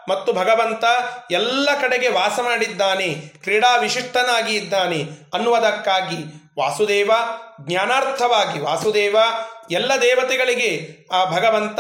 ಮತ್ತು 0.09 0.34
ಭಗವಂತ 0.34 0.84
ಎಲ್ಲ 1.32 1.69
ಕಡೆಗೆ 1.82 2.09
ವಾಸ 2.09 2.39
ಮಾಡಿದ್ದಾನೆ, 2.43 3.13
ಕ್ರೀಡಾ 3.43 3.76
ವಿಶಿಷ್ಟನಾಗಿ 3.76 4.55
ಇದ್ದಾನೆ 4.55 5.07
ಅನ್ನುವುದಕ್ಕಾಗಿ. 5.34 6.43
ವಾಸುದೇವ 6.59 7.11
ಜ್ಞಾನಾರ್ಥವಾಗಿ, 7.61 8.59
ವಾಸುದೇವ 8.59 9.15
ಎಲ್ಲ 9.71 9.91
ದೇವತೆಗಳಿಗೆ 10.01 10.88
ಆ 11.11 11.26
ಭಗವಂತ 11.26 11.80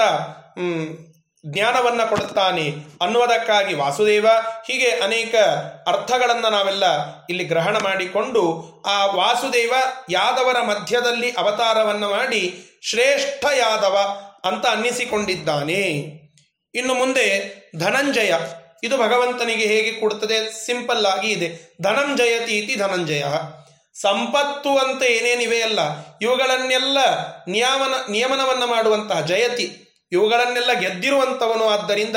ಜ್ಞಾನವನ್ನು 1.45 2.09
ಕೊಡುತ್ತಾನೆ 2.09 2.75
ಅನ್ನುವುದಕ್ಕಾಗಿ. 3.01 3.73
ವಾಸುದೇವ 3.75 4.27
ಹೀಗೆ 4.67 4.89
ಅನೇಕ 4.89 5.35
ಅರ್ಥಗಳನ್ನು 5.87 6.49
ನಾವೆಲ್ಲ 6.49 6.83
ಇಲ್ಲಿ 7.25 7.43
ಗ್ರಹಣ 7.43 7.77
ಮಾಡಿಕೊಂಡು 7.77 8.43
ಆ 8.87 9.05
ವಾಸುದೇವ 9.05 9.73
ಯಾದವರ 10.09 10.61
ಮಧ್ಯದಲ್ಲಿ 10.61 11.31
ಅವತಾರವನ್ನು 11.31 12.09
ಮಾಡಿ 12.09 12.63
ಶ್ರೇಷ್ಠ 12.81 13.45
ಯಾದವ 13.45 14.21
ಅಂತ 14.43 14.65
ಅನ್ನಿಸಿಕೊಂಡಿದ್ದಾನೆ. 14.65 15.81
ಇನ್ನು 16.75 16.93
ಮುಂದೆ 16.93 17.27
ಧನಂಜಯ, 17.79 18.33
ಇದು 18.83 18.97
ಭಗವಂತನಿಗೆ 18.97 19.65
ಹೇಗೆ 19.65 19.91
ಕೊಡುತ್ತದೆ? 19.91 20.65
ಸಿಂಪಲ್ 20.65 21.05
ಆಗಿ 21.05 21.31
ಇದೆ. 21.31 21.75
ಧನಂಜಯತಿ 21.81 22.57
ಇತಿ 22.57 22.75
ಧನಂಜಯ. 22.75 23.23
ಸಂಪತ್ತು 24.01 24.77
ಅಂತ 24.77 25.03
ಏನೇನಿವೆಯಲ್ಲ 25.03 25.79
ಇವುಗಳನ್ನೆಲ್ಲ 26.21 26.97
ನಿಯಮನ 27.47 28.11
ನಿಯಮನವನ್ನು 28.11 28.67
ಮಾಡುವಂತಹ 28.67 29.21
ಜಯತಿ. 29.21 29.79
ಇವುಗಳನ್ನೆಲ್ಲ 30.11 30.73
ಗೆದ್ದಿರುವಂಥವನು 30.79 31.65
ಆದ್ದರಿಂದ 31.69 32.15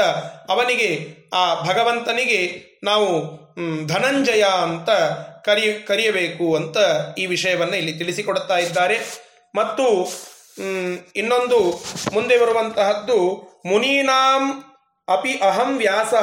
ಅವನಿಗೆ, 0.49 1.17
ಆ 1.35 1.55
ಭಗವಂತನಿಗೆ 1.63 2.63
ನಾವು 2.85 3.37
ಧನಂಜಯ 3.87 4.43
ಅಂತ 4.43 4.91
ಕರಿ, 5.45 5.85
ಕರೆಯಬೇಕು 5.87 6.57
ಅಂತ 6.57 6.77
ಈ 7.19 7.27
ವಿಷಯವನ್ನು 7.27 7.77
ಇಲ್ಲಿ 7.77 7.93
ತಿಳಿಸಿಕೊಡುತ್ತಾ 7.93 8.59
ಇದ್ದಾರೆ. 8.59 8.99
ಮತ್ತು 9.55 10.13
ಇನ್ನೊಂದು 11.17 11.85
ಮುಂದೆ 12.13 12.39
ಬರುವಂತಹದ್ದು 12.39 13.47
ಮುನೀನಾಂ 13.67 14.65
ಅಪಿ 15.09 15.35
ಅಹಂ 15.35 15.79
ವ್ಯಾಸ. 15.79 16.15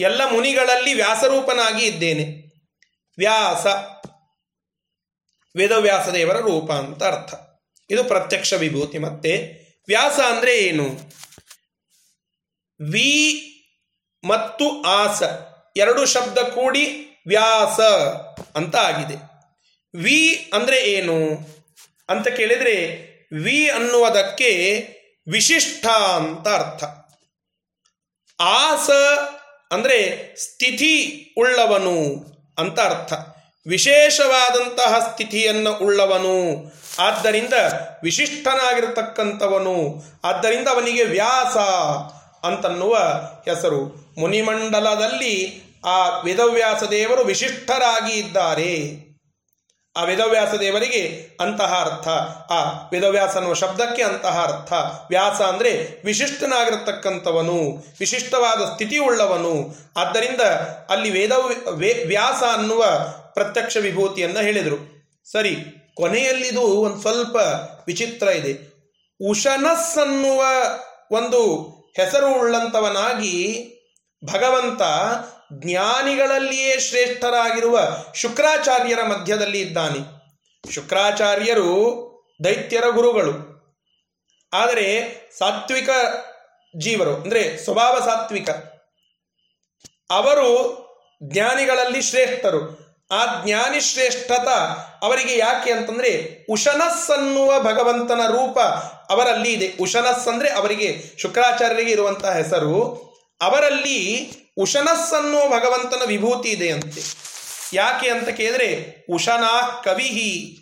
ಎಲ್ಲ 0.00 0.30
ಮುನಿಗಳಲ್ಲಿ 0.30 0.94
ವ್ಯಾಸರೂಪನಾಗಿ 0.94 1.86
ಇದ್ದೇನೆ. 1.86 2.52
ವ್ಯಾಸ, 3.18 3.66
ವೇದವ್ಯಾಸದೇವರ 5.56 6.36
ರೂಪ 6.36 6.72
ಅಂತ 6.72 7.02
ಅರ್ಥ. 7.02 7.34
ಇದು 7.90 8.04
ಪ್ರತ್ಯಕ್ಷ 8.04 8.52
ವಿಭೂತಿ 8.52 8.98
ಮತ್ತೆ. 8.98 9.62
ವ್ಯಾಸ 9.88 10.20
ಅಂದ್ರೆ 10.20 10.58
ಏನು? 10.58 10.84
ವಿ 12.92 13.48
ಮತ್ತು 14.24 14.82
ಆಸ, 14.82 15.22
ಎರಡು 15.76 16.06
ಶಬ್ದ 16.06 16.38
ಕೂಡಿ 16.38 17.08
ವ್ಯಾಸ 17.26 17.80
ಅಂತ 18.56 18.76
ಆಗಿದೆ. 18.76 19.14
ವಿ 20.02 20.50
ಅಂದ್ರೆ 20.54 20.84
ಏನು? 20.84 21.16
ಅಂತ 22.08 22.28
ಕೇಳಿದ್ರೆ 22.28 23.11
ವಿ 23.40 23.70
ಅನ್ನುವುದಕ್ಕೆ 23.70 24.88
ವಿಶಿಷ್ಟ 25.32 25.86
ಅಂತ 25.86 26.48
ಅರ್ಥ. 26.48 26.84
ಆಸ 28.40 28.90
ಅಂದರೆ 29.70 30.36
ಸ್ಥಿತಿ 30.36 31.26
ಉಳ್ಳವನು 31.38 32.26
ಅಂತ 32.58 32.80
ಅರ್ಥ. 32.80 33.12
ವಿಶೇಷವಾದಂತಹ 33.66 34.98
ಸ್ಥಿತಿಯನ್ನು 34.98 35.76
ಉಳ್ಳವನು. 35.76 36.72
ಆದ್ದರಿಂದ 36.98 37.54
ವಿಶಿಷ್ಟನಾಗಿರತಕ್ಕಂಥವನು. 38.02 40.04
ಆದ್ದರಿಂದ 40.24 40.68
ಅವನಿಗೆ 40.68 41.04
ವ್ಯಾಸ 41.04 41.56
ಅಂತನ್ನುವ 42.46 42.98
ಹೆಸರು. 43.44 44.14
ಮುನಿಮಂಡಲದಲ್ಲಿ 44.18 45.62
ಆ 45.84 46.20
ವೇದವ್ಯಾಸ 46.20 46.82
ದೇವರು 46.82 47.24
ವಿಶಿಷ್ಟರಾಗಿ 47.24 48.12
ಇದ್ದಾರೆ. 48.12 49.11
ಆ 49.96 50.04
ವೇದವ್ಯಾಸ 50.04 50.54
ದೇವರಿಗೆ 50.54 51.30
ಅಂತಹ 51.40 51.72
ಅರ್ಥ. 51.80 52.08
ಆ 52.52 52.88
ವೇದವ್ಯಾಸ 52.92 53.36
ಅನ್ನುವ 53.36 53.54
ಶಬ್ದಕ್ಕೆ 53.54 54.02
ಅಂತಹ 54.02 54.42
ಅರ್ಥ. 54.42 54.72
ವ್ಯಾಸ 55.08 55.40
ಅಂದರೆ 55.42 56.02
ವಿಶಿಷ್ಟನಾಗಿರತಕ್ಕಂಥವನು, 56.04 57.84
ವಿಶಿಷ್ಟವಾದ 58.00 58.74
ಸ್ಥಿತಿ 58.74 58.98
ಉಳ್ಳವನು 58.98 59.74
ಆದ್ದರಿಂದ 59.96 60.40
ಅಲ್ಲಿ 60.90 61.10
ವೇದ 61.10 61.32
ವ್ಯಾಸ 62.06 62.42
ಅನ್ನುವ 62.42 62.84
ಪ್ರತ್ಯಕ್ಷ 63.34 63.76
ವಿಭೂತಿಯನ್ನು 63.76 64.40
ಹೇಳಿದರು. 64.40 64.78
ಸರಿ, 65.32 65.56
ಕೊನೆಯಲ್ಲಿದು 65.94 66.60
ಒಂದು 66.60 67.00
ಸ್ವಲ್ಪ 67.00 67.36
ವಿಚಿತ್ರ 67.86 68.28
ಇದೆ. 68.28 68.72
ಉಶನಸ್ 69.30 69.98
ಅನ್ನುವ 69.98 70.44
ಒಂದು 71.10 71.40
ಹೆಸರು 71.96 72.40
ಉಳ್ಳಂಥವನಾಗಿ 72.40 73.68
ಭಗವಂತ 74.32 74.82
ಜ್ಞಾನಿಗಳಲ್ಲಿಯೇ 75.60 76.80
ಶ್ರೇಷ್ಠರಾಗಿರುವ 76.80 77.80
ಶುಕ್ರಾಚಾರ್ಯರ 78.14 79.02
ಮಧ್ಯದಲ್ಲಿ 79.02 79.60
ಇದ್ದಾನೆ. 79.60 80.22
ಶುಕ್ರಾಚಾರ್ಯರು 80.72 82.12
ದೈತ್ಯರ 82.44 82.84
ಗುರುಗಳು. 82.90 83.52
ಆದರೆ 84.52 85.14
ಸಾತ್ವಿಕ 85.38 85.88
ಜೀವರು, 86.78 87.14
ಅಂದರೆ 87.14 87.64
ಸ್ವಭಾವ 87.64 87.98
ಸಾತ್ವಿಕ. 87.98 88.50
ಅವರು 90.10 90.82
ಜ್ಞಾನಿಗಳಲ್ಲಿ 91.22 92.02
ಶ್ರೇಷ್ಠರು. 92.02 92.82
ಆ 93.10 93.44
ಜ್ಞಾನಿ 93.44 93.80
ಶ್ರೇಷ್ಠತ 93.80 94.48
ಅವರಿಗೆ 95.02 95.38
ಯಾಕೆ 95.38 95.72
ಅಂತಂದ್ರೆ 95.72 96.38
ಉಶನಸ್ 96.50 97.10
ಅನ್ನುವ 97.10 97.60
ಭಗವಂತನ 97.60 98.20
ರೂಪ 98.26 98.58
ಅವರಲ್ಲಿ 99.10 99.52
ಇದೆ. 99.52 99.82
ಉಶನಸ್ 99.82 100.28
ಅಂದ್ರೆ 100.28 100.50
ಅವರಿಗೆ 100.50 101.02
ಶುಕ್ರಾಚಾರ್ಯರಿಗೆ 101.18 101.90
ಇರುವಂತಹ 101.90 102.32
ಹೆಸರು. 102.32 102.76
ಅವರಲ್ಲಿ 103.40 104.32
ಉಶನಸ್ 104.58 105.12
ಅನ್ನುವ 105.12 105.58
ಭಗವಂತನ 105.58 106.02
ವಿಭೂತಿ 106.06 106.48
ಇದೆ 106.48 106.72
ಅಂತೆ 106.72 107.22
ಯಾಕೆ 107.72 108.10
ಅಂತ 108.10 108.28
ಕೇಳಿದ್ರೆ 108.28 108.96
ಉಶನಾ 109.10 109.80
ಕವಿಹಿ 109.84 110.58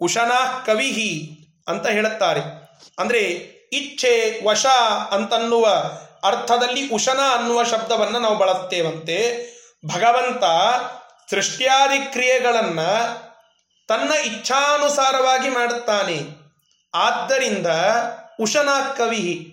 ಉಶನಾ 0.00 0.62
ಕವಿಹಿ 0.66 1.38
ಅಂತ 1.68 1.86
ಹೇಳುತ್ತಾರೆ. 1.86 2.40
ಅಂದ್ರೆ, 2.98 3.20
ಇಚ್ಛೆ, 3.72 4.44
ವಶ 4.46 4.66
ಅಂತನ್ನುವ 5.10 5.66
ಅರ್ಥದಲ್ಲಿ 6.24 6.88
ಉಶನ 6.88 7.20
ಅನ್ನುವ 7.38 7.64
ಶಬ್ದವನ್ನು 7.64 8.18
ನಾವು 8.18 8.36
ಬಳಸ್ತೇವಂತೆ. 8.36 9.46
ಭಗವಂತ 9.94 10.44
ಸೃಷ್ಟಿಯಾದಿ 11.30 12.12
ಕ್ರಿಯೆಗಳನ್ನು 12.12 13.18
ತನ್ನ 13.88 14.12
ಇಚ್ಛಾನುಸಾರವಾಗಿ 14.12 15.48
ಮಾಡುತ್ತಾನೆ. 15.48 16.20
ಆದ್ದರಿಂದ 16.94 17.66
ಉಶನ 18.40 18.68
ಕವಿ 18.96 19.52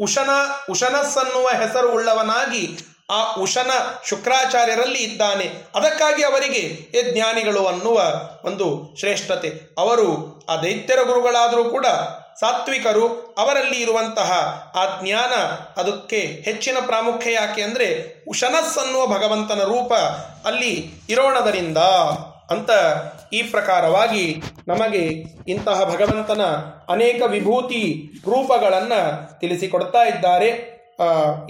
ಉಶನ 0.00 0.30
ಉಶನಸ್ 0.70 1.18
ಅನ್ನುವ 1.18 1.48
ಹೆಸರು 1.48 1.92
ಉಳ್ಳವನಾಗಿ 1.92 2.78
ಆ 3.10 3.32
ಉಶನ 3.32 3.70
ಶುಕ್ರಾಚಾರ್ಯರಲ್ಲಿ 4.04 4.98
ಇದ್ದಾನೆ. 4.98 5.52
ಅದಕ್ಕಾಗಿ 5.74 6.24
ಅವರಿಗೆ 6.24 6.58
ಎ 6.98 7.12
ಜ್ಞಾನಿಗಳು 7.12 7.66
ಅನ್ನುವ 7.66 8.02
ಒಂದು 8.44 8.96
ಶ್ರೇಷ್ಠತೆ. 8.98 9.74
ಅವರು 9.78 10.40
ಆ 10.48 10.56
ದೈತ್ಯರ 10.56 10.98
ಗುರುಗಳಾದರೂ 11.02 11.64
ಕೂಡ 11.64 11.86
ಸಾತ್ವಿಕರು. 12.40 13.34
ಅವರಲ್ಲಿ 13.38 13.80
ಇರುವಂತಹ 13.80 14.32
ಆ 14.76 15.00
ಜ್ಞಾನ 15.02 15.32
ಅದಕ್ಕೆ 15.80 16.42
ಹೆಚ್ಚಿನ 16.44 16.76
ಪ್ರಾಮುಖ್ಯ 16.86 17.32
ಯಾಕೆ 17.32 17.62
ಅಂದರೆ 17.62 18.14
ಉಶನಸ್ 18.28 18.78
ಅನ್ನುವ 18.78 19.06
ಭಗವಂತನ 19.06 19.62
ರೂಪ 19.62 19.92
ಅಲ್ಲಿ 20.46 21.02
ಇರೋಣದರಿಂದ 21.08 21.78
ಅಂತ 22.50 22.70
ಈ 23.32 23.42
ಪ್ರಕಾರವಾಗಿ 23.42 24.42
ನಮಗೆ 24.68 25.24
ಇಂತಹ 25.48 25.84
ಭಗವಂತನ 25.84 26.42
ಅನೇಕ 26.88 27.22
ವಿಭೂತಿ 27.26 28.10
ರೂಪಗಳನ್ನು 28.24 29.40
ತಿಳಿಸಿಕೊಡ್ತಾ 29.40 29.98
ಇದ್ದಾರೆ. 30.02 30.78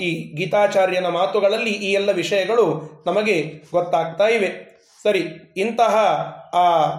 ಈ 0.01 0.37
ಗೀತಾಚಾರ್ಯನ 0.37 1.09
ಮಾತುಗಳಲ್ಲಿ 1.09 1.71
ಈ 1.71 1.93
ಎಲ್ಲ 1.93 2.13
ವಿಷಯಗಳು 2.13 2.83
ನಮಗೆ 3.07 3.63
ಗೊತ್ತಾಗ್ತಾ 3.73 4.25
ಇವೆ. 4.25 4.81
ಸರಿ, 5.03 5.25
ಇಂತಹ, 5.57 5.97
ಆ, 6.55 6.91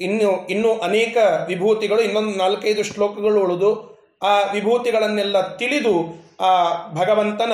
ಇನ್ನು, 0.00 0.46
ಇನ್ನೂ 0.46 0.78
ಅನೇಕ 0.78 1.16
ವಿಭೂತಿಗಳು, 1.46 2.00
ಇನ್ನೊಂದು 2.00 2.38
ನಾಲ್ಕೈದು 2.38 2.82
ಶ್ಲೋಕಗಳು 2.82 3.40
ಉಳಿದು 3.40 3.90
ಆ 4.22 4.52
ವಿಭೂತಿಗಳನ್ನೆಲ್ಲ 4.52 5.56
ತಿಳಿದು 5.56 6.20
ಆ 6.40 6.70
ಭಗವಂತನ 6.92 7.52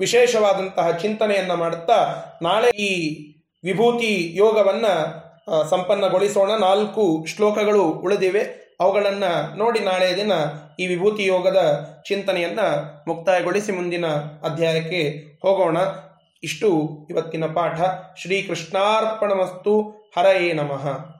ವಿಶೇಷವಾದಂತಹ 0.00 0.90
ಚಿಂತನೆಯನ್ನು 0.90 1.56
ಮಾಡುತ್ತಾ 1.56 2.14
ನಾಳೆ 2.42 2.70
ಈ 2.70 3.24
ವಿಭೂತಿ 3.64 4.32
ಯೋಗವನ್ನು 4.34 5.29
ಸಂಪನ್ನಗೊಳಿಸೋಣ. 5.70 6.50
ನಾಲ್ಕು 6.60 7.24
ಶ್ಲೋಕಗಳು 7.28 7.84
ಉಳಿದಿವೆ. 7.84 8.60
ಅವುಗಳನ್ನು 8.80 9.58
ನೋಡಿ 9.58 9.80
ನಾಳೆಯ 9.80 10.16
ದಿನ 10.16 10.32
ಈ 10.78 10.86
ವಿಭೂತಿ 10.86 11.26
ಯೋಗದ 11.26 11.88
ಚಿಂತನೆಯನ್ನು 12.08 13.04
ಮುಕ್ತಾಯಗೊಳಿಸಿ 13.08 13.72
ಮುಂದಿನ 13.72 14.06
ಅಧ್ಯಾಯಕ್ಕೆ 14.42 15.24
ಹೋಗೋಣ. 15.42 15.76
ಇಷ್ಟು 16.42 16.88
ಇವತ್ತಿನ 17.10 17.44
ಪಾಠ. 17.44 17.80
ಶ್ರೀಕೃಷ್ಣಾರ್ಪಣಮಸ್ತು. 18.18 19.80
ಹರಯೇ 20.18 20.52
ನಮಃ. 20.52 21.19